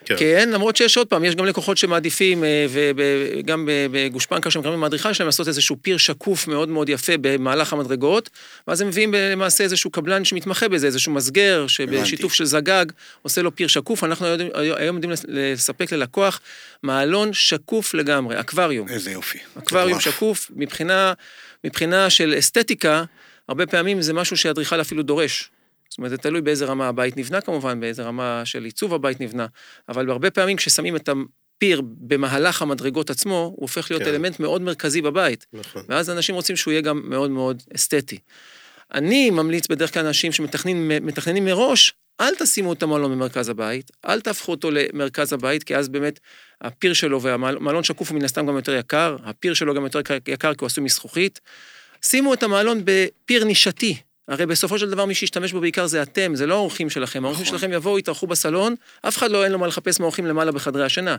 [0.04, 0.14] כן.
[0.18, 5.26] כן, למרות שיש עוד פעם, יש גם לקוחות שמעדיפים, אה, וגם בגושפנקה שמקבלים מהאדריכל שלהם,
[5.26, 8.30] לעשות איזשהו פיר שקוף מאוד מאוד יפה במהלך המדרגות,
[8.68, 12.86] ואז הם מביאים למעשה איזשהו קבלן שמתמחה בזה, איזשהו מסגר, שבשיתוף של זגג
[13.22, 14.04] עושה לו פיר שקוף.
[14.04, 16.40] אנחנו היום יודעים לספק ללקוח
[16.82, 18.88] מעלון שקוף לגמרי, אקווריום.
[18.88, 19.38] איזה יופי.
[19.58, 20.00] אקווריום.
[20.00, 21.12] שקוף, מבחינה,
[21.64, 23.04] מבחינה של אסתטיקה,
[23.48, 25.50] הרבה פעמים זה משהו שאדריכל אפילו דורש.
[25.94, 29.46] זאת אומרת, זה תלוי באיזה רמה הבית נבנה כמובן, באיזה רמה של עיצוב הבית נבנה,
[29.88, 34.08] אבל הרבה פעמים כששמים את הפיר במהלך המדרגות עצמו, הוא הופך להיות כן.
[34.08, 35.82] אלמנט מאוד מרכזי בבית, נכון.
[35.88, 38.18] ואז אנשים רוצים שהוא יהיה גם מאוד מאוד אסתטי.
[38.94, 44.52] אני ממליץ בדרך כלל אנשים שמתכננים מראש, אל תשימו את המלון במרכז הבית, אל תהפכו
[44.52, 46.20] אותו למרכז הבית, כי אז באמת
[46.60, 50.54] הפיר שלו והמלון שקוף הוא מן הסתם גם יותר יקר, הפיר שלו גם יותר יקר
[50.54, 51.40] כי הוא עשוי מזכוכית.
[52.02, 53.96] שימו את המעלון בפיר נישתי.
[54.28, 57.24] הרי בסופו של דבר מי שישתמש בו בעיקר זה אתם, זה לא האורחים שלכם.
[57.24, 57.58] האורחים נכון.
[57.58, 58.74] שלכם יבואו, יתארחו בסלון,
[59.08, 61.16] אף אחד לא אין לו מה לחפש מהאורחים למעלה בחדרי השינה,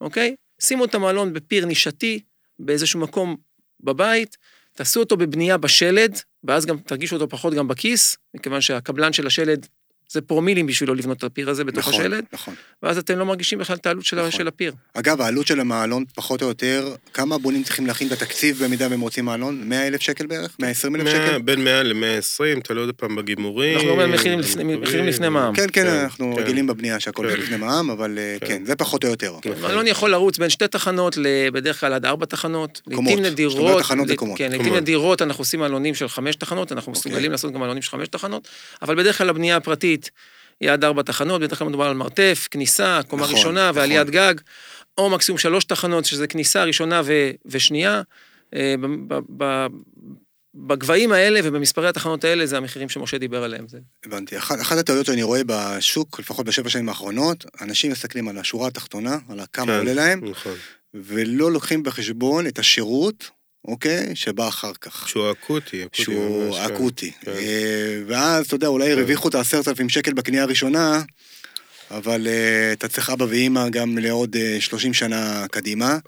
[0.00, 0.36] אוקיי?
[0.60, 2.20] שימו את המעלון בפיר נישתי,
[2.58, 3.36] באיזשהו מקום
[3.80, 4.36] בבית,
[4.72, 9.66] תעשו אותו בבנייה בשלד, ואז גם תרגישו אותו פחות גם בכיס, מכיוון שהקבלן של השלד
[10.12, 12.54] זה פרומילים בשבילו לבנות את הפיר הזה בתוך נכון, השלד, נכון.
[12.82, 14.30] ואז אתם לא מרגישים בכלל את העלות של, נכון.
[14.30, 14.72] של הפיר.
[14.94, 19.24] אגב, העלות של המעלון, פחות או יותר, כמה בונים צריכים להכין בתקציב במידה והם רוצים
[19.24, 19.62] מעלון?
[19.68, 20.56] 100 אלף שקל בערך?
[20.60, 21.38] 120 אלף שקל?
[21.38, 23.74] בין 100 ל-120, תלוי עוד פעם בגימורים.
[23.76, 24.82] אנחנו אומרים מחירים לפני- במקורים.
[24.82, 25.54] מחירים לפני מע"מ.
[25.54, 26.42] כן, כן, כן, אנחנו כן.
[26.42, 27.40] רגילים בבנייה שהכל כן.
[27.40, 28.46] לפני מע"מ, אבל אה, כן.
[28.46, 29.34] כן, זה פחות או יותר.
[29.44, 29.70] נכון.
[29.70, 31.18] מלון יכול לרוץ בין שתי תחנות,
[31.52, 32.80] בדרך כלל עד ארבע תחנות.
[32.94, 33.14] קומות.
[33.14, 34.38] לעיתים זאת אומרת, נדירות, תחנות זה ל- קומות.
[34.38, 34.82] כן, לעיתים קומות.
[34.82, 37.00] נדירות אנחנו עושים מלונים של חמש תחנות, אנחנו אוקיי.
[37.10, 38.48] מסוגלים לעשות גם מלונים של חמש תחנות,
[38.82, 39.95] אבל בדרך כלל הבנייה הפרטית
[40.60, 43.80] היא עד ארבע תחנות, בדרך כלל מדובר על מרתף, כניסה, קומה נכון, ראשונה נכון.
[43.80, 44.34] ועליית גג,
[44.98, 48.02] או מקסימום שלוש תחנות, שזה כניסה ראשונה ו- ושנייה.
[48.54, 49.66] אה, ב- ב- ב-
[50.54, 53.68] בגבהים האלה ובמספרי התחנות האלה, זה המחירים שמשה דיבר עליהם.
[53.68, 54.38] זה הבנתי.
[54.38, 59.18] אחת, אחת הטעויות שאני רואה בשוק, לפחות בשבע שנים האחרונות, אנשים מסתכלים על השורה התחתונה,
[59.28, 60.54] על כמה כן, עולה להם, נכון.
[60.94, 63.30] ולא לוקחים בחשבון את השירות,
[63.66, 65.08] אוקיי, שבא אחר כך.
[65.08, 65.82] שהוא אקוטי.
[65.82, 66.74] אקוטי שהוא כן.
[66.74, 67.10] אקוטי.
[67.20, 67.30] כן.
[67.30, 68.98] אה, ואז, אתה יודע, אולי כן.
[68.98, 71.02] הרוויחו את העשרת אלפים שקל בקנייה הראשונה,
[71.90, 75.98] אבל אה, אתה צריך אבא ואימא גם לעוד אה, 30 שנה קדימה.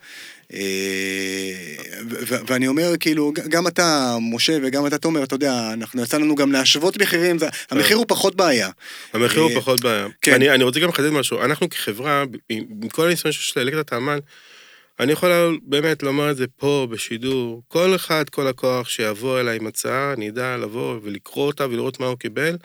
[2.47, 6.51] ואני אומר, כאילו, גם אתה, משה, וגם אתה, תומר, אתה יודע, אנחנו יצא לנו גם
[6.51, 8.69] להשוות מחירים, זה- המחיר הוא פחות בעיה.
[9.13, 10.07] המחיר הוא פחות בעיה.
[10.21, 10.33] כן.
[10.33, 11.41] אני, אני רוצה גם לחדד משהו.
[11.41, 14.19] אנחנו כחברה, עם כל הניסיון שיש לאלקטרת האמן,
[14.99, 17.63] אני יכול באמת לומר את זה פה, בשידור.
[17.67, 22.05] כל אחד, כל לקוח שיבוא אליי עם הצעה, אני אדע לבוא ולקרוא אותה ולראות מה
[22.05, 22.57] הוא קיבל.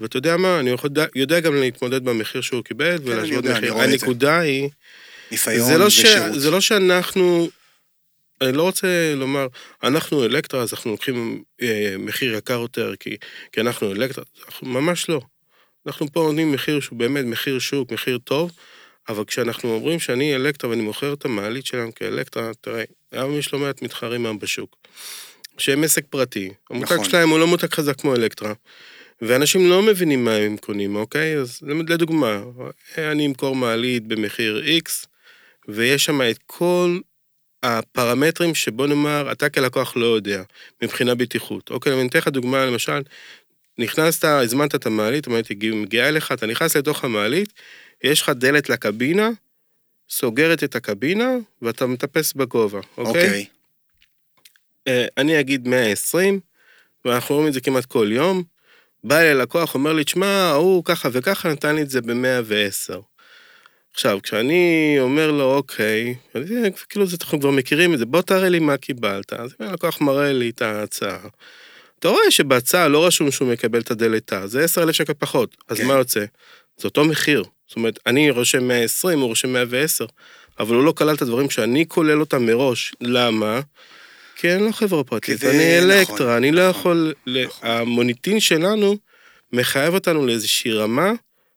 [0.00, 3.72] ואתה יודע מה, אני יכול, יודע גם להתמודד במחיר שהוא קיבל אני ולהשוות אני מחיר.
[3.72, 3.96] רואה את זה.
[3.96, 4.68] הנקודה היא,
[5.30, 6.40] ניסיון זה לא, ש, ושירות.
[6.40, 7.48] זה לא שאנחנו,
[8.40, 9.46] אני לא רוצה לומר,
[9.82, 13.16] אנחנו אלקטרה, אז אנחנו לוקחים אה, מחיר יקר יותר, כי,
[13.52, 15.20] כי אנחנו אלקטרה, אנחנו ממש לא.
[15.86, 18.52] אנחנו פה נותנים מחיר שהוא באמת מחיר שוק, מחיר טוב,
[19.08, 23.58] אבל כשאנחנו אומרים שאני אלקטרה ואני מוכר את המעלית שלנו כאלקטרה, תראה, היום יש לא
[23.58, 24.76] מעט מתחרים היום בשוק,
[25.58, 26.50] שהם עסק פרטי.
[26.70, 27.04] המותג נכון.
[27.04, 28.52] שלהם הוא לא מותג חזק כמו אלקטרה.
[29.22, 31.36] ואנשים לא מבינים מה הם קונים, אוקיי?
[31.36, 32.42] אז לדוגמה,
[32.98, 35.06] אני אמכור מעלית במחיר X,
[35.68, 36.98] ויש שם את כל
[37.62, 40.42] הפרמטרים שבוא נאמר, אתה כלקוח לא יודע,
[40.82, 41.70] מבחינה בטיחות.
[41.70, 43.02] אוקיי, אני אתן לך דוגמה, למשל,
[43.78, 47.52] נכנסת, הזמנת את המעלית, המעלית מגיעה אליך, אתה נכנס לתוך המעלית,
[48.04, 49.30] יש לך דלת לקבינה,
[50.10, 51.30] סוגרת את הקבינה,
[51.62, 53.08] ואתה מטפס בגובה, אוקיי?
[53.26, 53.46] אוקיי.
[54.88, 56.40] אה, אני אגיד 120,
[57.04, 58.42] ואנחנו רואים את זה כמעט כל יום.
[59.04, 62.94] בא אליי לקוח, אומר לי, תשמע, ההוא ככה וככה נתן לי את זה ב-110.
[63.94, 68.48] עכשיו, כשאני אומר לו, אוקיי, אני- כאילו זה, אנחנו כבר מכירים את זה, בוא תראה
[68.48, 69.32] לי מה קיבלת.
[69.32, 71.18] אז הלקוח מראה לי את ההצעה.
[71.98, 75.56] אתה רואה שבהצעה לא רשום שהוא מקבל את הדלתה, זה 10,000 שקל פחות.
[75.68, 75.86] אז כן.
[75.86, 76.24] מה יוצא?
[76.76, 77.44] זה אותו מחיר.
[77.68, 80.06] זאת אומרת, אני רושם 120, הוא רושם 110,
[80.58, 82.94] אבל הוא לא כלל את הדברים שאני כולל אותם מראש.
[83.00, 83.60] למה?
[84.36, 87.14] כי אני לא חברה פרטית, זה- אני נכון, אלקטרה, אני לא נכון, יכול...
[87.44, 87.70] נכון.
[87.70, 88.96] המוניטין שלנו
[89.52, 91.12] מחייב אותנו לאיזושהי רמה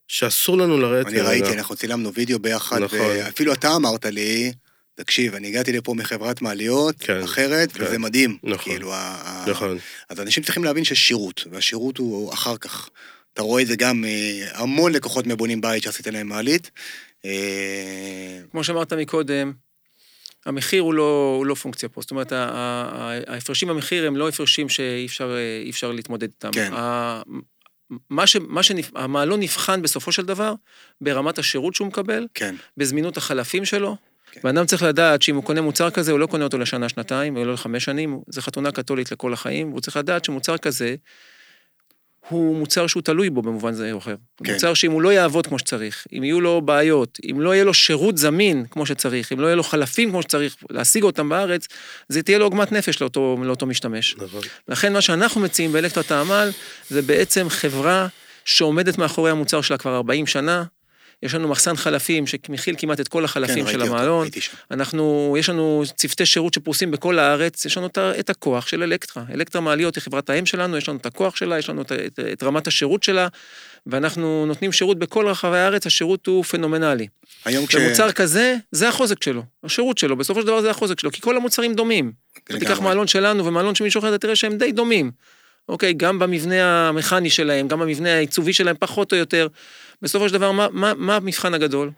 [0.07, 2.99] שאסור לנו לרדת אני ראיתי, אנחנו צילמנו וידאו ביחד, נכון.
[2.99, 4.51] ואפילו אתה אמרת לי,
[4.95, 7.83] תקשיב, אני הגעתי לפה מחברת מעליות כן, אחרת, כן.
[7.83, 8.37] וזה מדהים.
[8.43, 9.77] נכון, כאילו, ה- ה- נכון.
[10.09, 12.89] אז אנשים צריכים להבין שיש שירות, והשירות הוא אחר כך.
[13.39, 16.71] אתה רואה את זה גם, אה, המון לקוחות מבונים בית שעשית להם מעלית.
[17.25, 19.53] אה, כמו שאמרת מקודם,
[20.45, 22.01] המחיר הוא לא, הוא לא פונקציה פה.
[22.01, 22.31] זאת אומרת,
[23.27, 26.51] ההפרשים במחיר הם לא הפרשים שאי אפשר, אה, אפשר להתמודד איתם.
[26.51, 26.73] כן.
[28.09, 28.91] מה ש, מה שנפ...
[28.95, 30.53] המעלון נבחן בסופו של דבר
[31.01, 33.95] ברמת השירות שהוא מקבל, כן, בזמינות החלפים שלו.
[34.31, 34.41] כן.
[34.43, 37.45] ואדם צריך לדעת שאם הוא קונה מוצר כזה, הוא לא קונה אותו לשנה, שנתיים, או
[37.45, 40.95] לא לחמש שנים, זה חתונה קתולית לכל החיים, והוא צריך לדעת שמוצר כזה,
[42.29, 44.15] הוא מוצר שהוא תלוי בו במובן זה או אחר.
[44.43, 44.53] כן.
[44.53, 47.73] מוצר שאם הוא לא יעבוד כמו שצריך, אם יהיו לו בעיות, אם לא יהיה לו
[47.73, 51.67] שירות זמין כמו שצריך, אם לא יהיה לו חלפים כמו שצריך, להשיג אותם בארץ,
[52.09, 54.15] זה תהיה לו עוגמת נפש לאותו, לאותו משתמש.
[54.17, 54.41] נכון.
[54.67, 56.49] לכן מה שאנחנו מציעים באלקטרת העמל,
[56.89, 58.07] זה בעצם חברה
[58.45, 60.63] שעומדת מאחורי המוצר שלה כבר 40 שנה.
[61.23, 64.27] יש לנו מחסן חלפים שמכיל כמעט את כל כן, החלפים ראיתי של המעלון.
[64.71, 69.23] אנחנו, יש לנו צוותי שירות שפרוסים בכל הארץ, יש לנו את את הכוח של אלקטרה.
[69.33, 72.19] אלקטרה מעליות היא חברת האם שלנו, יש לנו את הכוח שלה, יש לנו את, את,
[72.33, 73.27] את רמת השירות שלה,
[73.87, 77.07] ואנחנו נותנים שירות בכל רחבי הארץ, השירות הוא פנומנלי.
[77.45, 77.75] היום כש...
[77.75, 81.37] ומוצר כזה, זה החוזק שלו, השירות שלו, בסופו של דבר זה החוזק שלו, כי כל
[81.37, 82.11] המוצרים דומים.
[82.43, 82.79] תיקח.
[82.79, 85.11] מעלון שלנו ומעלון של מישהו אחר, אתה תראה שהם די דומים.
[85.69, 89.47] אוקיי, גם במבנה המכני שלהם, גם במבנה העיצובי שלהם, פחות או יותר.
[90.01, 91.91] בסופו של דבר, מה, מה, מה המבחן הגדול?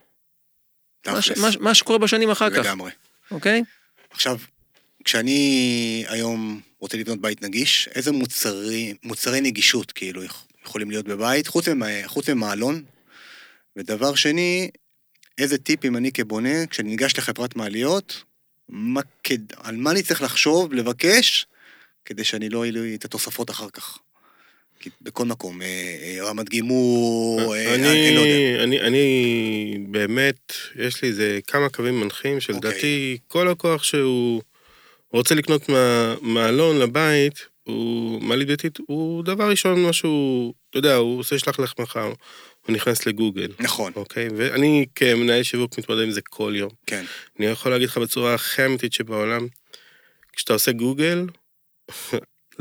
[1.08, 2.92] מה, ש- מה, מה שקורה בשנים אחר כך, לגמרי.
[3.32, 3.62] אוקיי?
[4.10, 4.38] עכשיו,
[5.04, 11.48] כשאני היום רוצה לבנות בית נגיש, איזה מוצרי, מוצרי נגישות כאילו יכ- יכולים להיות בבית,
[11.48, 12.84] חוץ, ממ, חוץ ממעלון?
[13.76, 14.70] ודבר שני,
[15.38, 18.24] איזה טיפים אני כבונה, כשאני ניגש לחברת מעליות,
[18.70, 21.46] מה, כד- על מה אני צריך לחשוב, לבקש,
[22.06, 23.98] כדי שאני לא יהיו לי את התוספות אחר כך.
[25.02, 25.68] בכל מקום, אה,
[26.02, 28.64] אה, רמת גימור, אה, אני, לא יודע.
[28.64, 34.42] אני, אני באמת, יש לי איזה כמה קווים מנחים שלדעתי כל לקוח שהוא
[35.14, 41.20] רוצה לקנות מה- מעלון לבית, הוא מעלית ביתית, הוא דבר ראשון משהו, אתה יודע, הוא
[41.20, 42.14] עושה שלח לך מחר,
[42.68, 44.28] הוא נכנס לגוגל, נכון, אוקיי?
[44.38, 46.70] ואני כמנהל שיווק מתמודד עם זה כל יום.
[46.86, 47.06] כן.
[47.40, 49.48] אני יכול להגיד לך בצורה הכי אמיתית שבעולם,
[50.36, 51.26] כשאתה עושה גוגל,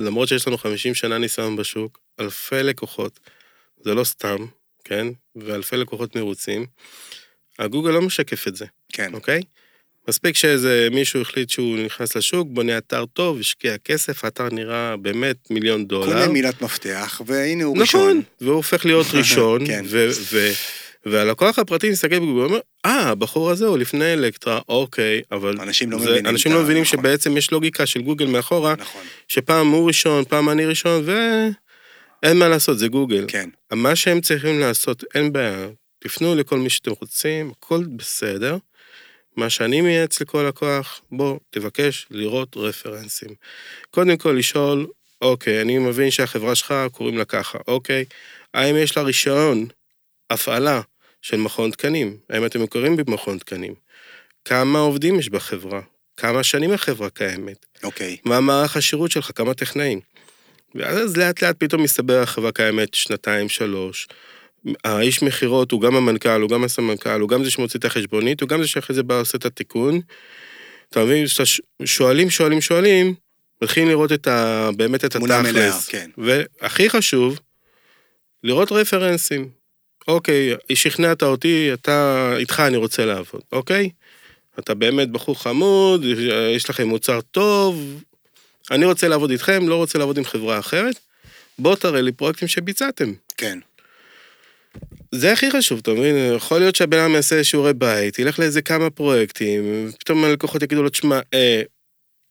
[0.01, 3.21] למרות שיש לנו 50 שנה ניסיון בשוק, אלפי לקוחות,
[3.85, 4.37] זה לא סתם,
[4.85, 5.07] כן?
[5.37, 6.67] ואלפי לקוחות מרוצים,
[7.59, 9.41] הגוגל לא משקף את זה, כן, אוקיי?
[10.09, 15.37] מספיק שאיזה מישהו החליט שהוא נכנס לשוק, בונה אתר טוב, השקיע כסף, האתר נראה באמת
[15.51, 16.07] מיליון דולר.
[16.13, 18.23] קונה מילת מפתח, והנה הוא נכון, ראשון.
[18.41, 19.85] והוא הופך להיות ראשון, כן.
[19.89, 20.51] ו- ו-
[21.07, 25.61] והלקוח הפרטי מסתכל בגוגל ואומר, אה, הבחור הזה הוא לפני אלקטרה, אוקיי, אבל...
[25.61, 26.27] אנשים לא זה- מבינים.
[26.27, 30.49] אנשים לא מבינים נכון, שבעצם יש לוגיקה של גוגל מאחורה, נכון, שפעם הוא ראשון, פעם
[30.49, 33.25] אני ראשון, ואין מה לעשות, זה גוגל.
[33.29, 38.57] כן, מה שהם צריכים לעשות, אין בעיה, תפנו לכל מי שאתם רוצים, הכל בסדר.
[39.37, 43.31] מה שאני מייעץ לכל לקוח, בוא, תבקש לראות רפרנסים.
[43.91, 44.87] קודם כל לשאול,
[45.23, 48.05] אוקיי, אני מבין שהחברה שלך קוראים לה ככה, אוקיי,
[48.55, 49.67] האם יש לה רישיון
[50.31, 50.81] הפעלה
[51.23, 52.17] של מכון תקנים?
[52.31, 53.75] האם אתם מוכרים במכון תקנים?
[54.45, 55.81] כמה עובדים יש בחברה?
[56.17, 57.67] כמה שנים החברה קיימת?
[57.83, 60.01] אוקיי, מה מערך השירות שלך, כמה טכנאים.
[60.75, 64.09] ואז לאט לאט פתאום מסתבר החברה קיימת שנתיים, שלוש.
[64.85, 68.49] האיש מכירות הוא גם המנכ"ל, הוא גם הסמנכ"ל, הוא גם זה שמוציא את החשבונית, הוא
[68.49, 70.01] גם זה שאחרי זה בא עושה את התיקון.
[70.89, 71.43] אתה מבין, כשאתה
[71.85, 73.15] שואלים, שואלים, שואלים,
[73.63, 74.71] מתחילים לראות את ה...
[74.77, 75.89] באמת את התכלס.
[75.89, 76.11] כן.
[76.19, 77.41] והכי חשוב,
[78.45, 79.60] לראות רפרנסים.
[80.11, 83.91] אוקיי, שכנעת אותי, אתה, איתך אני רוצה לעבוד, אוקיי?
[84.59, 86.05] אתה באמת בחור חמוד,
[86.57, 88.03] יש לכם מוצר טוב,
[88.71, 90.99] אני רוצה לעבוד איתכם, לא רוצה לעבוד עם חברה אחרת,
[91.59, 93.13] בוא תראה לי פרויקטים שביצעתם.
[93.37, 93.59] כן,
[95.13, 96.35] זה הכי חשוב, אתה מבין?
[96.37, 100.89] יכול להיות שהבן אדם יעשה שיעורי בית, ילך לאיזה כמה פרויקטים, פתאום הלקוחות יגידו לו,
[100.89, 101.63] תשמע, אה,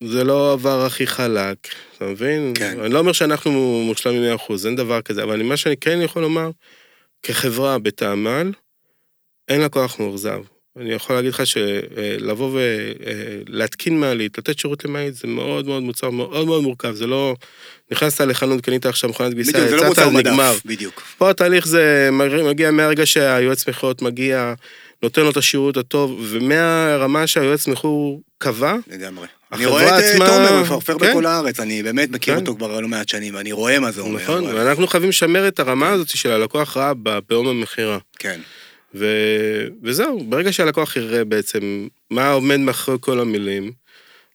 [0.03, 1.57] זה לא עבר הכי חלק,
[1.97, 2.53] אתה מבין?
[2.55, 2.79] כן.
[2.79, 6.49] אני לא אומר שאנחנו מושלמים 100%, אין דבר כזה, אבל מה שאני כן יכול לומר,
[7.23, 8.51] כחברה בתעמל,
[9.47, 10.41] אין לקוח מאוכזב.
[10.77, 12.59] אני יכול להגיד לך שלבוא
[13.47, 17.35] ולהתקין מעלית, לתת שירות למעלית, זה מאוד מאוד מוצר מאוד מאוד מורכב, זה לא...
[17.91, 20.51] נכנסת לחנות, קנית עכשיו מכונת כביסה, בדיוק, זה לא יצאת, מוצר נגמר.
[20.53, 21.01] מדף, בדיוק.
[21.17, 22.09] פה התהליך זה
[22.43, 24.53] מגיע מהרגע שהיועץ מכירות מגיע,
[25.03, 29.27] נותן לו את השירות הטוב, ומהרמה שהיועץ מכור קבע, לגמרי.
[29.51, 31.09] אני רואה את אה, עצמה- תומר מפרפר כן.
[31.11, 32.39] בכל הארץ, אני באמת מכיר כן.
[32.41, 34.23] אותו כבר לא מעט שנים, ואני רואה מה זה אומר.
[34.23, 37.97] נכון, אבל- ואנחנו חייבים לשמר את הרמה הזאת של הלקוח רע ב- ביום המכירה.
[38.19, 38.39] כן,
[38.95, 39.05] ו...
[39.83, 43.71] וזהו, ברגע שהלקוח יראה בעצם מה עומד מאחורי כל המילים,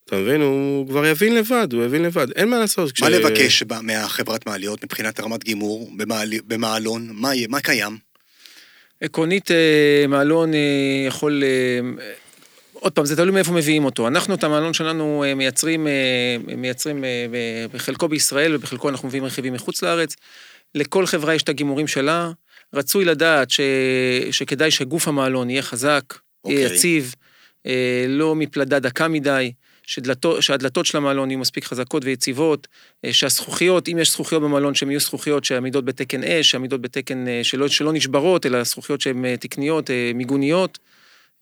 [0.05, 3.01] אתה מבין, הוא כבר יבין לבד, הוא יבין לבד, אין מה לעשות.
[3.01, 7.09] מה לבקש ב- מהחברת מעליות מבחינת רמת גימור במעלי- במעלון?
[7.13, 7.97] מה מה קיים?
[9.01, 9.57] עקרונית, אה,
[10.09, 10.59] מעלון אה,
[11.09, 11.43] יכול...
[12.85, 14.09] עוד פעם, זה תלוי מאיפה מביאים אותו.
[14.09, 17.27] אנחנו את המעלון שלנו אה, מייצרים, אה, מייצרים אה,
[17.73, 20.17] בחלקו בישראל ובחלקו אנחנו מביאים רכיבים מחוץ לארץ.
[20.75, 22.31] לכל חברה יש את הגימורים שלה.
[22.75, 23.61] רצוי לדעת ש...
[24.31, 26.03] שכדאי שגוף המעלון יהיה חזק,
[26.47, 26.77] יהיה אוקיי.
[26.77, 27.15] יציב,
[28.09, 29.53] לא מפלדה דקה מדי,
[29.87, 32.69] שדלתו, שהדלתות של המעלון יהיו מספיק חזקות ויציבות,
[33.11, 37.93] שהזכוכיות, אם יש זכוכיות במעלון, שהן יהיו זכוכיות שעמידות בתקן אש, שעמידות בתקן שלא, שלא
[37.93, 40.79] נשברות, אלא זכוכיות שהן תקניות, מיגוניות.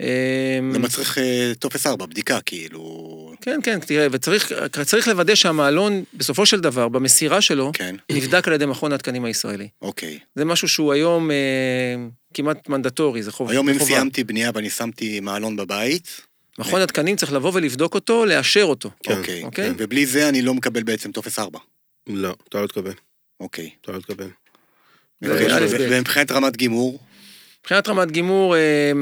[0.00, 3.32] אה, זה מצריך אה, טופס 4, בדיקה, כאילו...
[3.40, 4.52] כן, כן, תראה, וצריך
[4.84, 9.68] צריך לוודא שהמעלון, בסופו של דבר, במסירה שלו, כן, נבדק על ידי מכון התקנים הישראלי.
[9.82, 10.18] אוקיי.
[10.34, 11.36] זה משהו שהוא היום אה,
[12.34, 13.86] כמעט מנדטורי, זה חוב, היום אם חובה.
[13.86, 16.20] סיימתי בנייה ואני שמתי מעלון בבית,
[16.58, 18.90] מכון התקנים צריך לבוא ולבדוק אותו, לאשר אותו.
[19.02, 19.68] כן, אוקיי, אוקיי.
[19.68, 21.58] כן, ובלי זה אני לא מקבל בעצם טופס 4.
[22.06, 22.92] לא, אתה לא תקבל,
[23.40, 23.70] אוקיי.
[23.80, 24.28] אתה לא תקבל.
[25.24, 25.76] ו- ו-.
[25.90, 26.98] ומבחינת רמת גימור,
[27.60, 28.92] מבחינת רמת גימור, אה,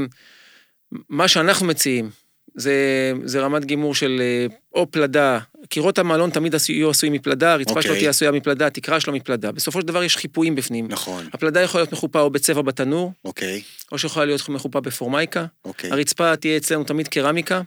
[1.09, 2.11] מה שאנחנו מציעים,
[2.55, 7.83] זה, זה רמת גימור של אה, או פלדה, קירות המעלון תמיד יהיו עשויים מפלדה, הרצפה
[7.83, 7.98] שלו אוקיי.
[7.98, 9.53] תהיה עשויה מפלדה, התקרה שלו מפלדה.
[9.53, 10.88] בסופו של דבר יש חיפויים בפנים.
[10.88, 15.46] נכון, הפלדה יכולה להיות מחופה או בצבע בתנור, אוקיי, או שיכולה להיות מחופה בפורמייקה.
[15.64, 15.90] אוקיי.
[15.90, 17.62] הרצפה תהיה אצלנו תמיד קרמיקה,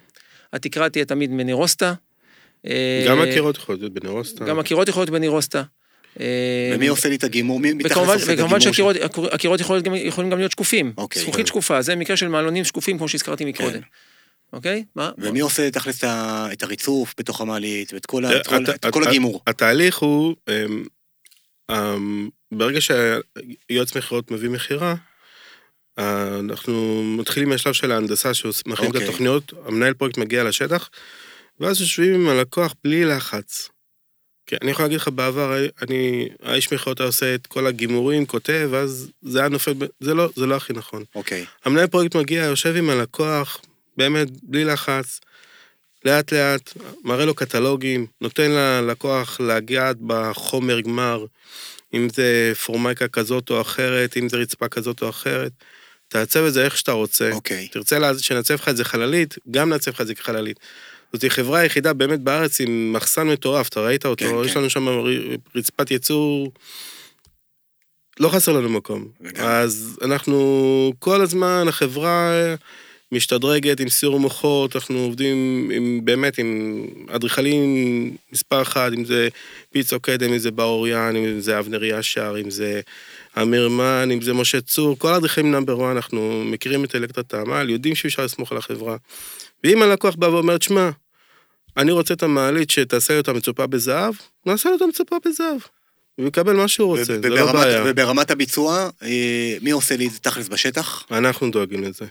[0.53, 1.93] התקרה תהיה תמיד מנירוסטה.
[2.67, 4.45] אה, גם הקירות יכולות להיות בנרוסטה.
[4.45, 5.63] גם הקירות יכולות להיות בנירוסטה.
[6.19, 7.59] אה, ומי עושה לי את הגימור?
[7.59, 8.93] מי וכמובן, עושה את וכמובן הגימור?
[8.93, 10.93] שהקירות הקירות יכולים גם, להיות שקופים.
[10.97, 11.21] אוקיי.
[11.21, 13.71] זכוכית שקופה, זה מקרה של מעלונים שקופים, כמו שהזכרתי מקודם.
[13.71, 13.81] כן.
[14.53, 14.83] אוקיי?
[14.95, 15.11] מה?
[15.17, 16.03] ומי עושה תכלס
[16.53, 19.41] את הריצוף בתוך המעלית ואת כל אה, הגימור?
[19.47, 20.83] התהליך הוא, אמ,
[21.71, 24.95] אמ, ברגע שהיועץ מכירות מביא מכירה,
[25.99, 28.31] אה, אנחנו מתחילים מהשלב של ההנדסה,
[28.65, 29.07] מכין את אוקיי.
[29.07, 30.89] התוכניות, המנהל פרויקט מגיע לשטח,
[31.59, 33.69] ואז יושבים עם הלקוח בלי לחץ.
[34.47, 38.67] כן, אני יכול להגיד לך, בעבר, אני, האיש מכירות היה עושה את כל הגימורים, כותב,
[38.71, 41.03] ואז זה היה נופל, זה לא, זה לא הכי נכון.
[41.15, 41.45] אוקיי.
[41.65, 43.61] המנהל פרויקט מגיע, יושב עם הלקוח,
[43.97, 45.19] באמת, בלי לחץ,
[46.05, 51.25] לאט לאט, מראה לו קטלוגים, נותן ללקוח לגעת בחומר גמר,
[51.93, 55.51] אם זה פורמייקה כזאת או אחרת, אם זה רצפה כזאת או אחרת.
[56.07, 57.31] תעצב את זה איך שאתה רוצה.
[57.31, 57.67] אוקיי.
[57.67, 60.59] תרצה לה- שנעצב לך את זה חללית, גם נעצב לך את זה כחללית.
[61.13, 64.25] זאת החברה היחידה באמת בארץ עם מחסן מטורף, אתה ראית אותו?
[64.25, 64.59] כן, יש כן.
[64.59, 64.87] לנו שם
[65.55, 66.51] רצפת ייצור,
[68.19, 69.07] לא חסר לנו מקום.
[69.21, 69.51] לגמרי.
[69.51, 72.31] אז אנחנו כל הזמן, החברה
[73.11, 79.27] משתדרגת עם סיור מוחות, אנחנו עובדים עם, באמת עם אדריכלים מספר אחד, אם זה
[79.71, 82.81] פיצו קדם, אם זה בר אוריין, אם זה אבנר ישר, אם זה
[83.41, 87.69] אמיר מן, אם זה משה צור, כל האדריכלים נאמבר 1, אנחנו מכירים את אלקטרה תעמל,
[87.69, 88.97] יודעים שאפשר לסמוך על החברה.
[89.63, 90.89] ואם הלקוח בא ואומר, תשמע,
[91.77, 94.13] אני רוצה את המעלית שתעשה לי אותה מצופה בזהב,
[94.45, 95.57] נעשה לו אותה מצופה בזהב.
[96.15, 97.83] הוא יקבל מה שהוא רוצה, זה לא בעיה.
[97.85, 101.03] וברמת הביצוע, אה, מי עושה לי את זה תכלס בשטח?
[101.11, 102.05] אנחנו דואגים לזה.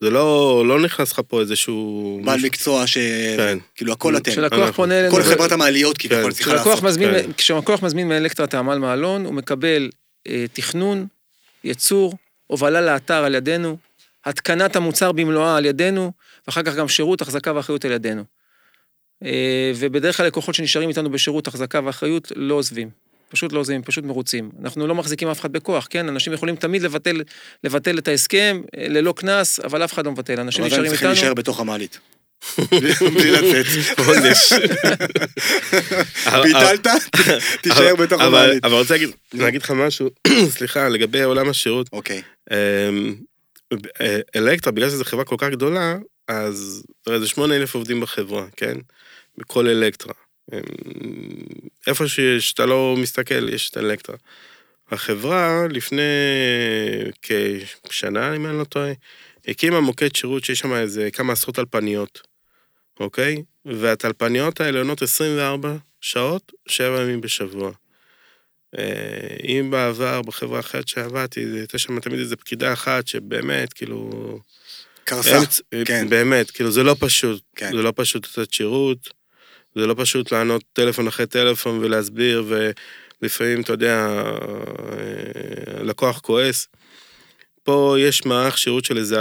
[0.00, 2.20] זה לא, לא נכנס לך פה איזשהו...
[2.24, 2.98] בעל מקצוע ש...
[3.36, 3.58] כן.
[3.74, 4.30] כאילו, הכל אתם.
[4.30, 5.14] כשלקוח פונה אלינו...
[5.14, 6.30] כל חברת המעליות כביכול כן.
[6.30, 6.82] צריכה לעשות.
[6.82, 7.32] מזמין, כן.
[7.32, 9.90] כשלקוח מזמין מאלקטרה תעמל מעלון, הוא מקבל
[10.28, 11.06] אה, תכנון,
[11.64, 12.14] ייצור,
[12.46, 13.76] הובלה לאתר על ידינו,
[14.24, 16.12] התקנת המוצר במלואה על ידינו,
[16.46, 18.24] ואחר כך גם שירות, החזקה ואחריות על ידינו.
[19.24, 22.88] אה, ובדרך כלל לקוחות שנשארים איתנו בשירות, החזקה ואחריות, לא עוזבים.
[23.28, 24.50] פשוט לא עוזבים, פשוט מרוצים.
[24.62, 26.08] אנחנו לא מחזיקים אף אחד בכוח, כן?
[26.08, 27.22] אנשים יכולים תמיד לבטל,
[27.64, 30.40] לבטל את ההסכם אה, ללא קנס, אבל אף אחד לא מבטל.
[30.40, 31.20] אנשים אבל עדיין נשארים צריכים איתנו.
[31.22, 31.98] להישאר בתוך המעלית.
[33.14, 33.66] בלי לצאת.
[33.98, 34.52] עונש.
[36.44, 36.86] ביטלת?
[37.62, 38.64] תישאר בתוך אבל- המעלית.
[38.64, 38.94] אבל רוצה
[39.34, 40.08] להגיד- לך משהו,
[40.56, 41.86] סליחה, לגבי עולם השירות.
[41.92, 42.22] אוקיי.
[42.50, 43.14] אמ,
[44.00, 45.96] אה, אלקטרה, בגלל שזו חברה כל כך גדולה,
[46.28, 46.82] אז
[47.18, 48.74] זה 8 אלף עובדים בחברה, כן?
[49.36, 50.14] בכל אלקטרה.
[51.86, 54.16] איפה ש- שאתה לא מסתכל, יש את אלקטרה.
[54.90, 56.02] החברה, לפני
[57.88, 58.92] כשנה, אם אני לא טועה,
[59.48, 62.20] הקימה מוקד שירות שיש שם איזה כמה עשרות טלפניות,
[63.00, 63.42] אוקיי?
[63.64, 67.70] והטלפניות האלה עונות 24 שעות, 7 ימים בשבוע.
[68.78, 74.38] אה, אם בעבר, בחברה אחרת שעבדתי, הייתה שם תמיד איזו פקידה אחת שבאמת, כאילו...
[75.04, 75.38] קרסה.
[75.84, 76.08] כן.
[76.08, 77.42] באמת, כאילו, זה לא פשוט.
[77.56, 77.70] כן.
[77.76, 79.08] זה לא פשוט לתת שירות,
[79.74, 82.44] זה לא פשוט לענות טלפון אחרי טלפון ולהסביר,
[83.22, 84.22] ולפעמים, אתה יודע,
[85.80, 86.68] הלקוח כועס.
[87.62, 89.16] פה יש מערך שירות של איזה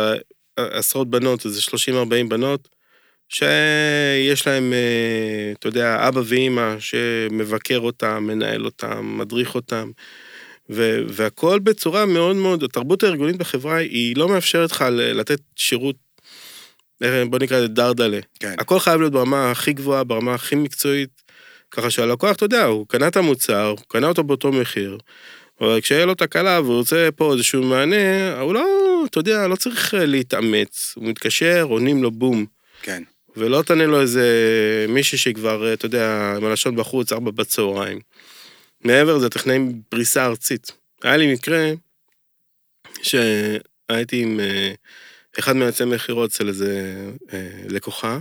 [0.57, 2.69] עשרות בנות, איזה 30-40 בנות,
[3.29, 4.73] שיש להם,
[5.59, 9.91] אתה יודע, אבא ואימא שמבקר אותם, מנהל אותם, מדריך אותם,
[10.69, 15.95] ו- והכל בצורה מאוד מאוד, התרבות הארגונית בחברה היא לא מאפשרת לך לתת שירות,
[17.29, 18.19] בוא נקרא לזה דרדלה.
[18.39, 18.55] כן.
[18.59, 21.21] הכל חייב להיות ברמה הכי גבוהה, ברמה הכי מקצועית,
[21.71, 24.97] ככה שהלקוח, אתה יודע, הוא קנה את המוצר, הוא קנה אותו באותו מחיר,
[25.61, 28.65] אבל כשיהיה לו תקלה והוא רוצה פה איזשהו מענה, הוא לא,
[29.09, 30.93] אתה יודע, לא צריך אה, להתאמץ.
[30.95, 32.45] הוא מתקשר, עונים לו בום.
[32.81, 33.03] כן.
[33.37, 34.25] ולא תענה לו איזה
[34.89, 37.99] מישהי שכבר, אה, אתה יודע, עם הלשון בחוץ, ארבע בצהריים.
[38.83, 40.71] מעבר לזה, טכנאים פריסה ארצית.
[41.03, 41.71] היה לי מקרה
[43.01, 44.73] שהייתי עם אה,
[45.39, 46.95] אחד מיועצי מכירות אצל איזה
[47.33, 48.19] אה, לקוחה,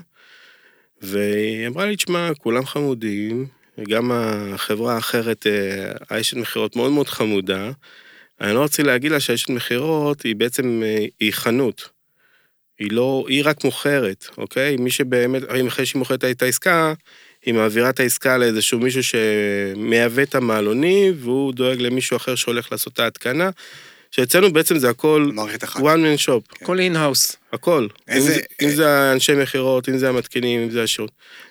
[1.02, 3.46] והיא אמרה לי, תשמע, כולם חמודים,
[3.88, 7.70] גם החברה האחרת, אה, האשת מכירות מאוד מאוד חמודה.
[8.40, 11.88] אני לא רוצה להגיד לה שהאשת מכירות היא בעצם, אה, היא חנות.
[12.78, 14.76] היא לא, היא רק מוכרת, אוקיי?
[14.76, 16.94] מי שבאמת, הרי אחרי שהיא מוכרת את העסקה,
[17.44, 22.92] היא מעבירה את העסקה לאיזשהו מישהו שמייבא את המעלוני, והוא דואג למישהו אחר שהולך לעשות
[22.92, 23.50] את ההתקנה.
[24.10, 25.80] שאצלנו בעצם זה הכל מערכת אחת.
[25.80, 27.36] one man shop, הכל in-house.
[27.52, 27.86] הכל.
[28.08, 31.10] איזה- אם, זה, אם זה האנשי מכירות, אם זה המתקינים, אם זה השירות.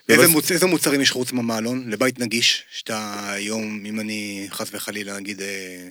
[0.09, 0.51] איזה, ובס- מוצ...
[0.51, 1.83] איזה מוצרים יש חוץ מהמעלון?
[1.89, 5.87] לבית נגיש, שאתה היום, אם אני חס וחלילה נגיד אה,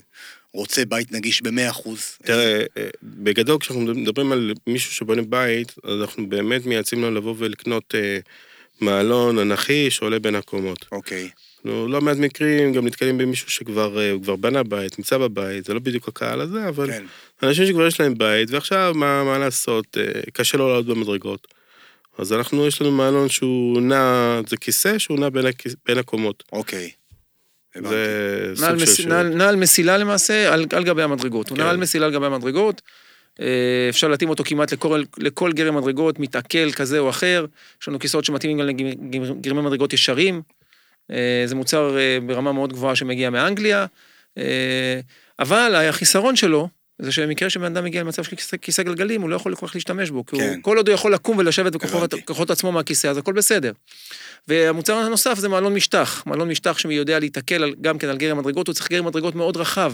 [0.53, 2.01] רוצה בית נגיש ב-100 אחוז.
[2.23, 7.35] תראה, אה, בגדול כשאנחנו מדברים על מישהו שבונה בית, אז אנחנו באמת מייעצים לו לבוא
[7.39, 8.19] ולקנות אה,
[8.81, 10.87] מעלון אנכי שעולה בין הקומות.
[10.93, 11.29] אוקיי.
[11.67, 15.65] אנחנו לא מעט מקרים גם נתקלים במישהו שכבר אה, הוא כבר בנה בית, נמצא בבית,
[15.65, 17.05] זה לא בדיוק הקהל הזה, אבל כן.
[17.43, 21.47] אנשים שכבר יש להם בית, ועכשיו מה, מה לעשות, אה, קשה לו לעלות במדרגות.
[22.19, 26.43] אז אנחנו, יש לנו מעלון שהוא נע, זה כיסא שהוא נע בין, הכיס, בין הקומות.
[26.53, 26.91] אוקיי.
[27.77, 27.93] נעל
[28.61, 29.01] של מס-.
[29.01, 31.49] נעל- נעל מסילה למעשה על על גבי המדרגות.
[31.49, 31.65] הוא כן.
[31.65, 32.83] נעל מסילה על גבי המדרגות.
[33.41, 37.47] אה, אפשר להתאים אותו כמעט לכל, לכל גרם מדרגות, מתעכל כזה או אחר.
[37.83, 40.43] יש לנו כיסאות שמתאימים גם לגרמי מדרגות ישרים.
[41.11, 43.87] אה, זה מוצר אה, ברמה מאוד גבוהה שמגיע מאנגליה.
[44.39, 45.01] אה,
[45.39, 49.37] אבל החיסרון שלו, זה שבמקרה שבן אדם מגיע למצב של כיסא- כיסא גלגלים, הוא לא
[49.37, 50.49] יכול כל כך להשתמש בו, כי כן.
[50.55, 53.73] הוא, כל עוד הוא יכול לקום ולשבת בכוחות עצמו מהכיסא, אז הכל בסדר.
[54.49, 58.67] והמוצר הנוסף זה מעלון משטח, מעלון משטח שיודע להיתקל על- גם כן על גרם מדרגות,
[58.67, 59.93] הוא צריך גרם מדרגות מאוד רחב.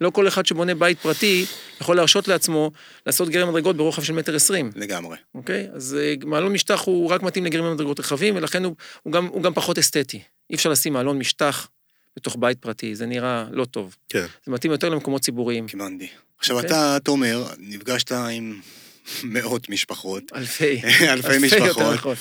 [0.00, 1.44] לא כל אחד שבונה בית פרטי
[1.80, 2.70] יכול להרשות לעצמו
[3.06, 4.70] לעשות גרם מדרגות ברוחב של מטר עשרים.
[4.76, 5.16] לגמרי.
[5.34, 5.66] אוקיי?
[5.72, 9.54] אז מעלון משטח הוא רק מתאים לגרמי מדרגות רחבים, ולכן הוא, הוא, גם, הוא גם
[9.54, 10.20] פחות אסתטי.
[10.50, 11.68] אי אפשר לשים מעלון משטח
[12.16, 13.96] בתוך בית פרטי, זה נראה לא טוב.
[14.08, 14.26] כן.
[14.46, 15.66] זה מתאים יותר למקומות ציבוריים.
[15.66, 16.08] קיבלתי.
[16.38, 16.70] עכשיו אוקיי.
[16.70, 18.60] אתה, תומר, נפגשת עם
[19.24, 20.80] מאות משפחות, אלפי.
[21.08, 21.94] אלפי יותר משפחות.
[21.94, 22.14] נכון.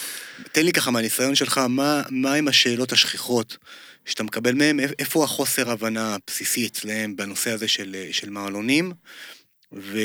[0.52, 3.58] תן לי ככה מהניסיון שלך, מה, מה עם השאלות השכיחות
[4.06, 8.92] שאתה מקבל מהם, איפ- איפה החוסר הבנה הבסיסי אצלהם בנושא הזה של, של מעלונים,
[9.74, 9.98] ו,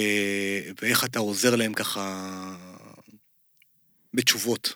[0.83, 2.31] ואיך אתה עוזר להם ככה
[4.15, 4.75] בתשובות.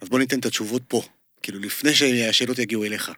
[0.00, 1.02] אז בוא ניתן את התשובות פה,
[1.46, 3.10] כאילו לפני שהשאלות יגיעו אליך.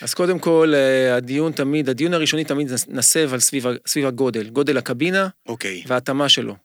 [0.00, 4.48] אז קודם כל, אה, הדיון תמיד, הדיון הראשוני תמיד נס- נסב על סביב, סביב הגודל,
[4.48, 6.56] גודל הקבינה אוקיי, וההתאמה שלו.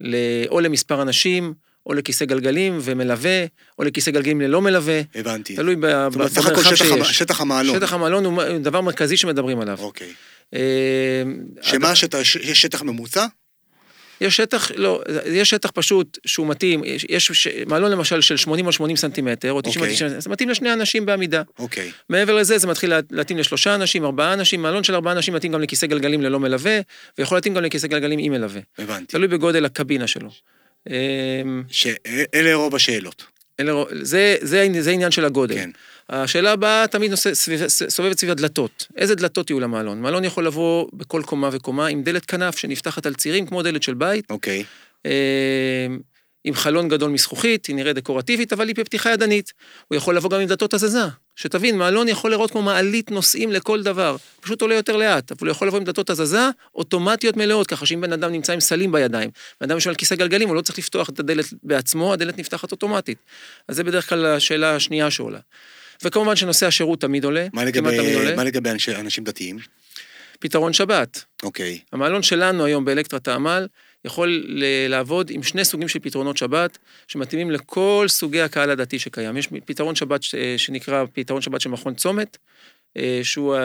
[0.00, 0.16] ל-
[0.48, 1.54] או למספר אנשים,
[1.86, 3.44] או לכיסא גלגלים ומלווה,
[3.78, 5.56] או לכיסא גלגלים ללא מלווה, הבנתי.
[5.56, 7.18] תלוי ב- זאת אומרת, סך הכל במרחב שטח, שיש.
[7.18, 7.76] שטח המעלון.
[7.76, 9.78] שטח המעלון הוא דבר מרכזי שמדברים עליו.
[9.80, 10.12] אוקיי.
[10.54, 11.22] אה,
[11.62, 11.92] שמה
[12.42, 13.26] יש שטח ממוצע?
[14.22, 18.66] יש שטח, לא, יש שטח פשוט שהוא מתאים, יש, יש ש- מעלון למשל של 80
[18.66, 19.94] על 80 סנטימטר, או 90 על אוקיי.
[20.08, 21.42] 90, זה מתאים לשני אנשים בעמידה.
[21.58, 21.90] אוקיי.
[22.08, 25.52] מעבר לזה, זה מתחיל לה- להתאים לשלושה אנשים, ארבעה אנשים, מעלון של ארבעה אנשים מתאים
[25.52, 26.80] גם לכיסא גלגלים ללא מלווה,
[27.18, 28.60] ויכול להתאים גם לכיסא גלגלים עם מלווה.
[28.78, 29.06] הבנתי.
[29.06, 30.28] תלוי בגודל הקבינה שלו.
[30.90, 33.24] אמ, שאלה רוב השאלות.
[33.60, 35.54] אלה, זה, זה, זה עניין של הגודל.
[35.54, 35.70] כן.
[36.12, 38.86] השאלה הבאה תמיד נושא, סביב, סובבת סביב הדלתות.
[38.96, 40.00] איזה דלתות יהיו למעלון?
[40.00, 43.94] מעלון יכול לבוא בכל קומה וקומה עם דלת כנף שנפתחת על צירים, כמו דלת של
[43.94, 44.64] בית, אוקיי.
[45.06, 45.86] אה,
[46.44, 49.52] עם חלון גדול מזכוכית, היא נראית דקורטיבית, אבל היא בפתיחה ידנית.
[49.88, 51.02] הוא יכול לבוא גם עם דלתות הזזה.
[51.36, 54.16] שתבין, מעלון יכול לראות כמו מעלית נוסעים לכל דבר.
[54.40, 58.00] פשוט עולה יותר לאט, אבל הוא יכול לבוא עם דלתות הזזה אוטומטיות מלאות, ככה שאם
[58.00, 60.78] בן אדם נמצא עם סלים בידיים, בן אדם יושב על כיסא גלגלים, הוא לא צריך
[60.78, 63.18] לפתוח את הדלת בעצמו, הדלת נפתחת אוטומטית.
[63.68, 65.38] אז זה בדרך כלל השאלה השנייה שעולה.
[66.04, 68.36] וכמובן שנושא השירות תמיד עולה, מה לגבי, תמיד עולה.
[68.36, 69.58] מה לגבי אנשי, אנשים דתיים?
[70.38, 71.24] פתרון שבת.
[71.42, 71.78] אוקיי.
[71.92, 73.66] המעלון שלנו היום באלקטרה תעמל
[74.04, 76.78] יכול ל- לעבוד עם שני סוגים של פתרונות שבת,
[77.08, 79.36] שמתאימים לכל סוגי הקהל הדתי שקיים.
[79.36, 80.20] יש פתרון שבת
[80.56, 82.38] שנקרא פתרון שבת של מכון צומת,
[83.22, 83.60] שהוא ה-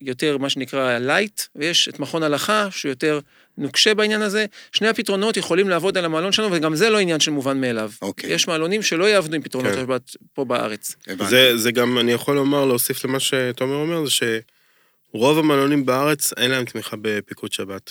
[0.00, 3.20] יותר מה שנקרא light, ויש את מכון הלכה, שהוא יותר
[3.58, 4.46] נוקשה בעניין הזה.
[4.72, 7.90] שני הפתרונות יכולים לעבוד על המעלון שלנו, וגם זה לא עניין של מובן מאליו.
[8.02, 8.32] אוקיי.
[8.32, 9.80] יש מעלונים שלא יעבדו עם פתרונות כן.
[9.80, 10.96] שבת פה בארץ.
[11.28, 16.50] זה, זה גם, אני יכול לומר, להוסיף למה שתומר אומר, זה שרוב המעלונים בארץ אין
[16.50, 17.90] להם תמיכה בפיקוד שבת.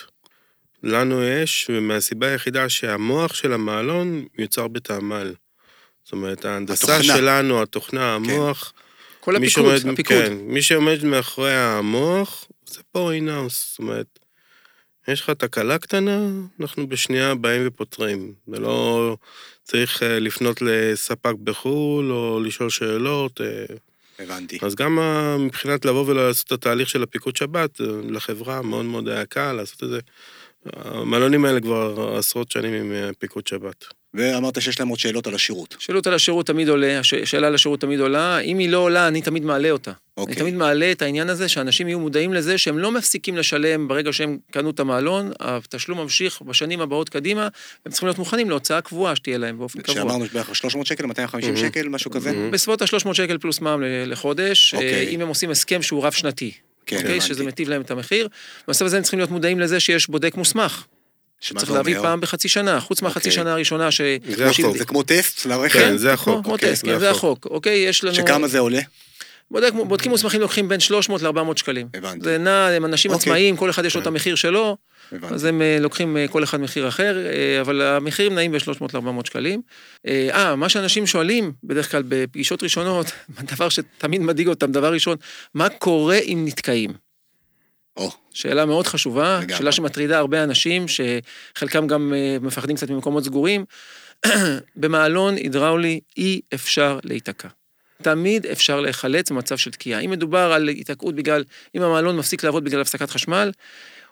[0.84, 5.34] לנו יש, ומהסיבה היחידה שהמוח של המעלון מיוצר בתעמל.
[6.03, 7.17] זאת אומרת, ההנדסה, התוכנה.
[7.17, 8.74] שלנו, התוכנה, המוח,
[9.24, 10.17] כל מי הפיקוד, שעומד, הפיקוד.
[10.17, 13.69] כן, מי שעומד מאחורי המוח, זה פה אינאוס.
[13.69, 14.19] זאת אומרת,
[15.07, 16.19] יש לך תקלה קטנה,
[16.59, 18.34] אנחנו בשנייה באים ופותרים.
[18.47, 19.17] זה לא
[19.63, 23.41] צריך אה, לפנות לספק בחו"ל או לשאול שאלות.
[23.41, 23.76] אה,
[24.19, 24.57] הבנתי.
[24.61, 29.07] אז גם ה- מבחינת לבוא ולעשות את התהליך של הפיקוד שבת, אה, לחברה מאוד מאוד
[29.07, 29.99] היה קל לעשות את זה.
[30.74, 33.86] המלונים האלה כבר עשרות שנים עם אה, פיקוד שבת.
[34.14, 35.76] ואמרת שיש להם עוד שאלות על השירות.
[35.80, 39.07] שאלות על השירות תמיד עולה, הש- השאלה על השירות תמיד עולה, אם היא לא עולה,
[39.07, 39.91] אני תמיד מעלה אותה.
[40.18, 40.34] אוקיי.
[40.34, 44.14] אני תמיד מעלה את העניין הזה, שאנשים יהיו מודעים לזה שהם לא מפסיקים לשלם ברגע
[44.14, 47.47] שהם קנו את המעלון, התשלום ממשיך בשנים הבאות קדימה,
[47.86, 49.95] הם צריכים להיות מוכנים להוצאה קבועה שתהיה להם באופן קבוע.
[49.95, 51.68] שאמרנו בערך 300 שקל, 250 מהמם.
[51.68, 52.49] שקל, משהו כזה?
[52.51, 54.93] בסביבות ה-300 שקל פלוס מע"מ לחודש, אוקיי.
[54.93, 56.51] אה, אם הם עושים הסכם שהוא רב-שנתי.
[56.86, 57.11] כן, אוקיי?
[57.11, 57.26] הבנתי.
[57.28, 58.28] שזה מטיב להם את המחיר.
[58.68, 60.86] במצב הזה הם צריכים להיות מודעים לזה שיש בודק מוסמך.
[61.44, 62.00] שמה צריך זה להביא?
[62.02, 63.32] פעם בחצי שנה, חוץ מהחצי אוקיי.
[63.32, 64.02] שנה הראשונה ש...
[64.36, 64.78] זה החוק.
[64.78, 65.80] זה כמו טסט לרכב?
[65.80, 66.44] כן, זה כמו- החוק.
[66.44, 67.46] כמו אוקיי, טסט, כן, זה החוק.
[67.46, 68.16] אוקיי, יש לנו...
[68.16, 68.80] שכמה זה עולה?
[69.52, 71.88] בודק, בודקים מוסמכים לוקחים בין 300 ל-400 שקלים.
[71.94, 72.24] הבנתי.
[72.24, 73.22] זה נע, הם אנשים אוקיי.
[73.24, 74.12] עצמאיים, כל אחד יש לו את כן.
[74.12, 74.78] המחיר שלו,
[75.12, 75.34] הבנתי.
[75.34, 78.94] אז הם אה, לוקחים אה, כל אחד מחיר אחר, אה, אבל המחירים נעים בין 300
[78.94, 79.62] ל-400 שקלים.
[80.08, 83.06] אה, מה שאנשים שואלים, בדרך כלל בפגישות ראשונות,
[83.56, 85.18] דבר שתמיד מדאיג אותם, דבר ראשון,
[85.54, 87.03] מה קורה אם נתקעים?
[87.98, 89.58] או, שאלה מאוד חשובה, לגמרי.
[89.58, 93.66] שאלה שמטרידה הרבה אנשים, שחלקם גם אה, מפחדים קצת ממקומות סגורים.
[94.76, 97.48] במעלון הידראולי אי אפשר להיתקע.
[98.02, 100.00] תמיד אפשר להיחלץ במצב של תקיעה.
[100.00, 101.44] אם מדובר על היתקעות בגלל,
[101.76, 103.52] אם המעלון מפסיק לעבוד בגלל הפסקת חשמל,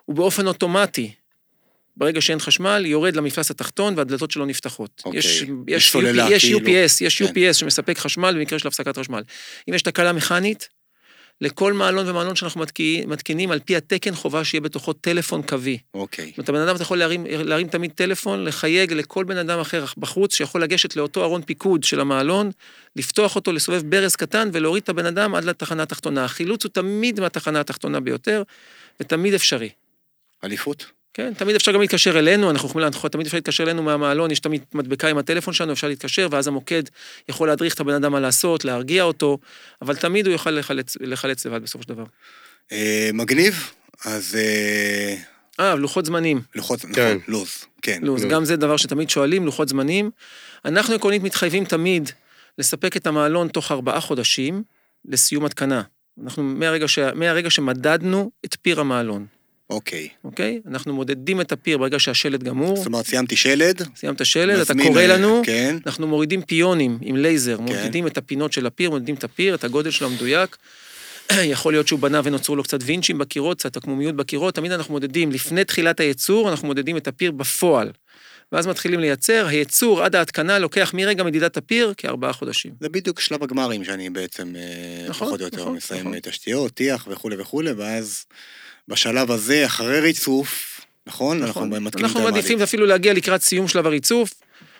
[0.04, 1.12] הוא באופן אוטומטי,
[1.96, 5.02] ברגע שאין חשמל, יורד למפלס התחתון והדלתות שלו נפתחות.
[5.04, 5.18] אוקיי.
[5.18, 6.58] יש, יש יש, סוללה, יש כאילו.
[6.58, 7.24] UPS, יש כן.
[7.24, 9.22] UPS שמספק חשמל במקרה של הפסקת חשמל.
[9.68, 10.68] אם יש תקלה מכנית,
[11.42, 15.78] לכל מעלון ומעלון שאנחנו מתקינים, מתקינים, על פי התקן חובה שיהיה בתוכו טלפון קווי.
[15.94, 16.26] אוקיי.
[16.26, 19.84] זאת אומרת, הבן אדם אתה יכול להרים, להרים תמיד טלפון, לחייג לכל בן אדם אחר
[19.96, 22.50] בחוץ, שיכול לגשת לאותו ארון פיקוד של המעלון,
[22.96, 26.24] לפתוח אותו, לסובב ברז קטן ולהוריד את הבן אדם עד לתחנה התחתונה.
[26.24, 28.42] החילוץ הוא תמיד מהתחנה התחתונה ביותר,
[29.00, 29.70] ותמיד אפשרי.
[30.44, 31.01] אליפות?
[31.14, 34.40] כן, תמיד אפשר גם להתקשר אלינו, אנחנו יכולים להנחות, תמיד אפשר להתקשר אלינו מהמעלון, יש
[34.40, 36.82] תמיד מדבקה עם הטלפון שלנו, אפשר להתקשר, ואז המוקד
[37.28, 39.38] יכול להדריך את הבן אדם מה לעשות, להרגיע אותו,
[39.82, 42.04] אבל תמיד הוא יוכל לחלץ, לחלץ לבד בסופו של דבר.
[42.72, 43.70] אה, מגניב,
[44.04, 45.16] אז אה,
[45.60, 46.42] אה, לוחות זמנים.
[46.54, 47.18] לוחות, נכון, כן.
[47.28, 48.00] לו"ז, כן.
[48.02, 50.10] לו"ז, גם זה דבר שתמיד שואלים, לוחות זמנים.
[50.64, 52.10] אנחנו עקרונית מתחייבים תמיד
[52.58, 54.62] לספק את המעלון תוך ארבעה חודשים
[55.04, 55.82] לסיום התקנה.
[56.24, 56.98] אנחנו מהרגע, ש...
[56.98, 59.26] מהרגע שמדדנו את פיר המעלון,
[59.72, 60.08] אוקיי.
[60.24, 60.60] אוקיי?
[60.66, 63.82] אנחנו מודדים את הפיר ברגע שהשלט גמור, זאת אומרת, סיימתי שלד.
[63.96, 65.76] סיימת שלט, אתה קורא אה, לנו, כן.
[65.86, 69.90] אנחנו מורידים פיונים עם לייזר, מודדים את הפינות של הפיר, מודדים את הפיר, את הגודל
[69.90, 70.56] שלו המדויק.
[71.54, 75.32] יכול להיות שהוא בנה ונוצרו לו קצת וינצ'ים בקירות, קצת עקמומיות בקירות, תמיד אנחנו מודדים,
[75.32, 77.90] לפני תחילת הייצור, אנחנו מודדים את הפיר בפועל.
[78.52, 82.72] ואז מתחילים לייצר, הייצור עד ההתקנה לוקח מרגע מדידת הפיר כארבעה חודשים.
[82.80, 86.20] זה בדיוק שלב הגמרים שאני בעצם, אה, נכון, פחות או יותר, נכון, מסיים נכון.
[86.20, 88.24] תשתיות, טיח וכולי וכולי, ואז
[88.88, 91.42] בשלב הזה, אחרי ריצוף, נכון?
[91.42, 92.34] אנחנו מתקינים את אנחנו המעלית.
[92.34, 94.34] מעדיפים אפילו להגיע לקראת סיום שלב הריצוף,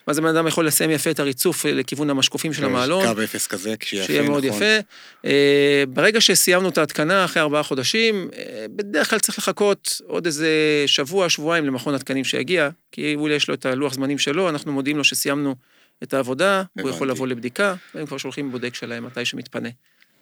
[0.07, 3.15] ואז הבן אדם יכול לסיים יפה את הריצוף אה, לכיוון המשקופים של המעלון.
[3.15, 4.57] קו אפס כזה, כשיהיה שיהיה יפה, מאוד נכון.
[4.57, 4.79] יפה.
[5.25, 10.49] אה, ברגע שסיימנו את ההתקנה, אחרי ארבעה חודשים, אה, בדרך כלל צריך לחכות עוד איזה
[10.87, 14.99] שבוע, שבועיים למכון התקנים שיגיע, כי הוא יש לו את הלוח זמנים שלו, אנחנו מודיעים
[14.99, 15.55] לו שסיימנו
[16.03, 17.05] את העבודה, הוא יכול הבנתי.
[17.05, 19.69] לבוא לבדיקה, והם כבר שולחים בודק שלהם מתי שמתפנה.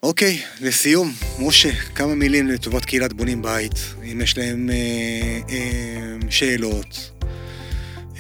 [0.03, 7.11] אוקיי, לסיום, משה, כמה מילים לטובת קהילת בונים בית, אם יש להם אה, אה, שאלות,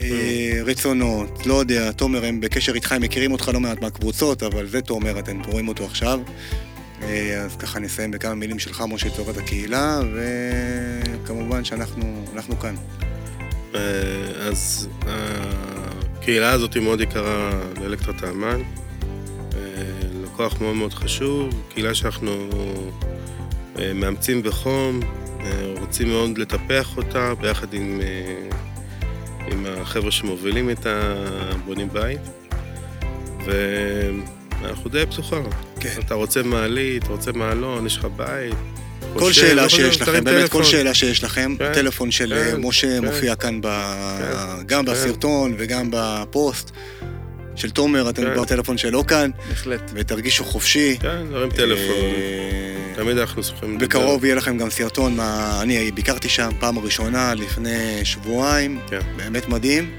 [0.00, 4.66] אה, רצונות, לא יודע, תומר, הם בקשר איתך, הם מכירים אותך לא מעט מהקבוצות, אבל
[4.66, 6.20] זה תומר, אתם רואים אותו עכשיו.
[7.02, 12.74] אה, אז ככה נסיים בכמה מילים שלך, משה, לטובת הקהילה, וכמובן שאנחנו אנחנו כאן.
[13.74, 13.80] אה,
[14.48, 17.50] אז הקהילה הזאת היא מאוד יקרה
[17.80, 18.62] לאלקטרת האמן.
[20.40, 22.48] לקוח מאוד מאוד חשוב, קהילה שאנחנו
[23.78, 25.00] אה, מאמצים בחום,
[25.40, 28.56] אה, רוצים מאוד לטפח אותה ביחד עם, אה,
[29.52, 32.20] עם החבר'ה שמובילים את הבונים בית.
[33.44, 35.40] ואנחנו די פתוחה.
[35.80, 36.00] כן.
[36.06, 38.54] אתה רוצה מעלית, אתה רוצה מעלון, יש לך בית.
[39.12, 40.64] כל חושב, שאלה שיש לכם, באמת כל.
[40.64, 43.04] שאלה שיש לכם, כן, הטלפון של כן, משה כן.
[43.04, 44.92] מופיע כאן, ב- גם כן.
[44.92, 46.70] בסרטון וגם בפוסט.
[47.60, 48.40] של תומר, אתם כן.
[48.40, 49.90] בטלפון שלו כאן, בהחלט.
[49.94, 50.96] ותרגישו חופשי.
[51.00, 51.94] כן, נרים טלפון.
[51.94, 53.86] אה, תמיד אנחנו שמחים לדבר.
[53.86, 55.58] בקרוב יהיה לכם גם סרטון, מה...
[55.62, 59.00] אני ביקרתי שם פעם ראשונה לפני שבועיים, כן.
[59.16, 59.90] באמת מדהים.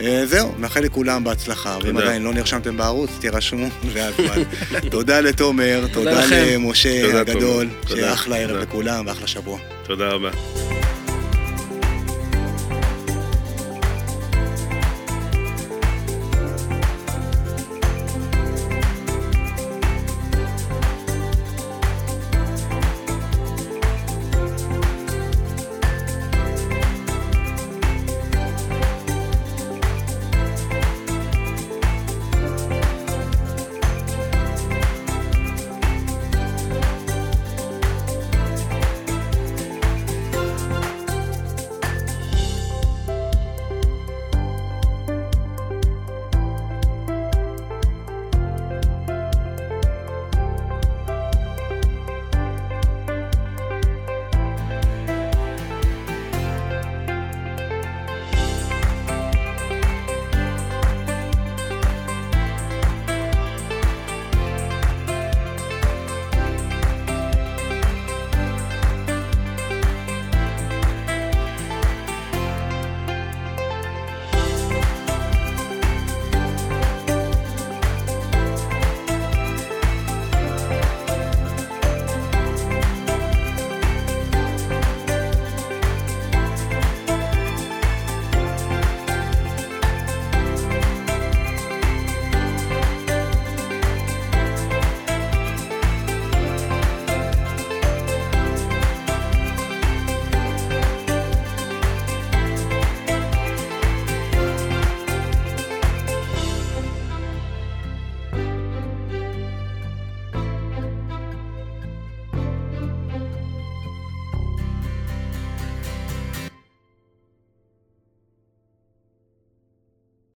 [0.00, 2.04] אה, זהו, מאחל לכולם בהצלחה, ואם תודה.
[2.04, 4.42] עדיין לא נרשמתם בערוץ, תירשמו, זה הזמן.
[4.90, 6.20] תודה לתומר, תודה.
[6.54, 7.80] למשה הגדול, תומר.
[7.80, 8.00] תודה.
[8.00, 8.56] שיהיה אחלה ערב.
[8.56, 9.58] לכולם ואחלה שבוע.
[9.86, 10.30] תודה רבה.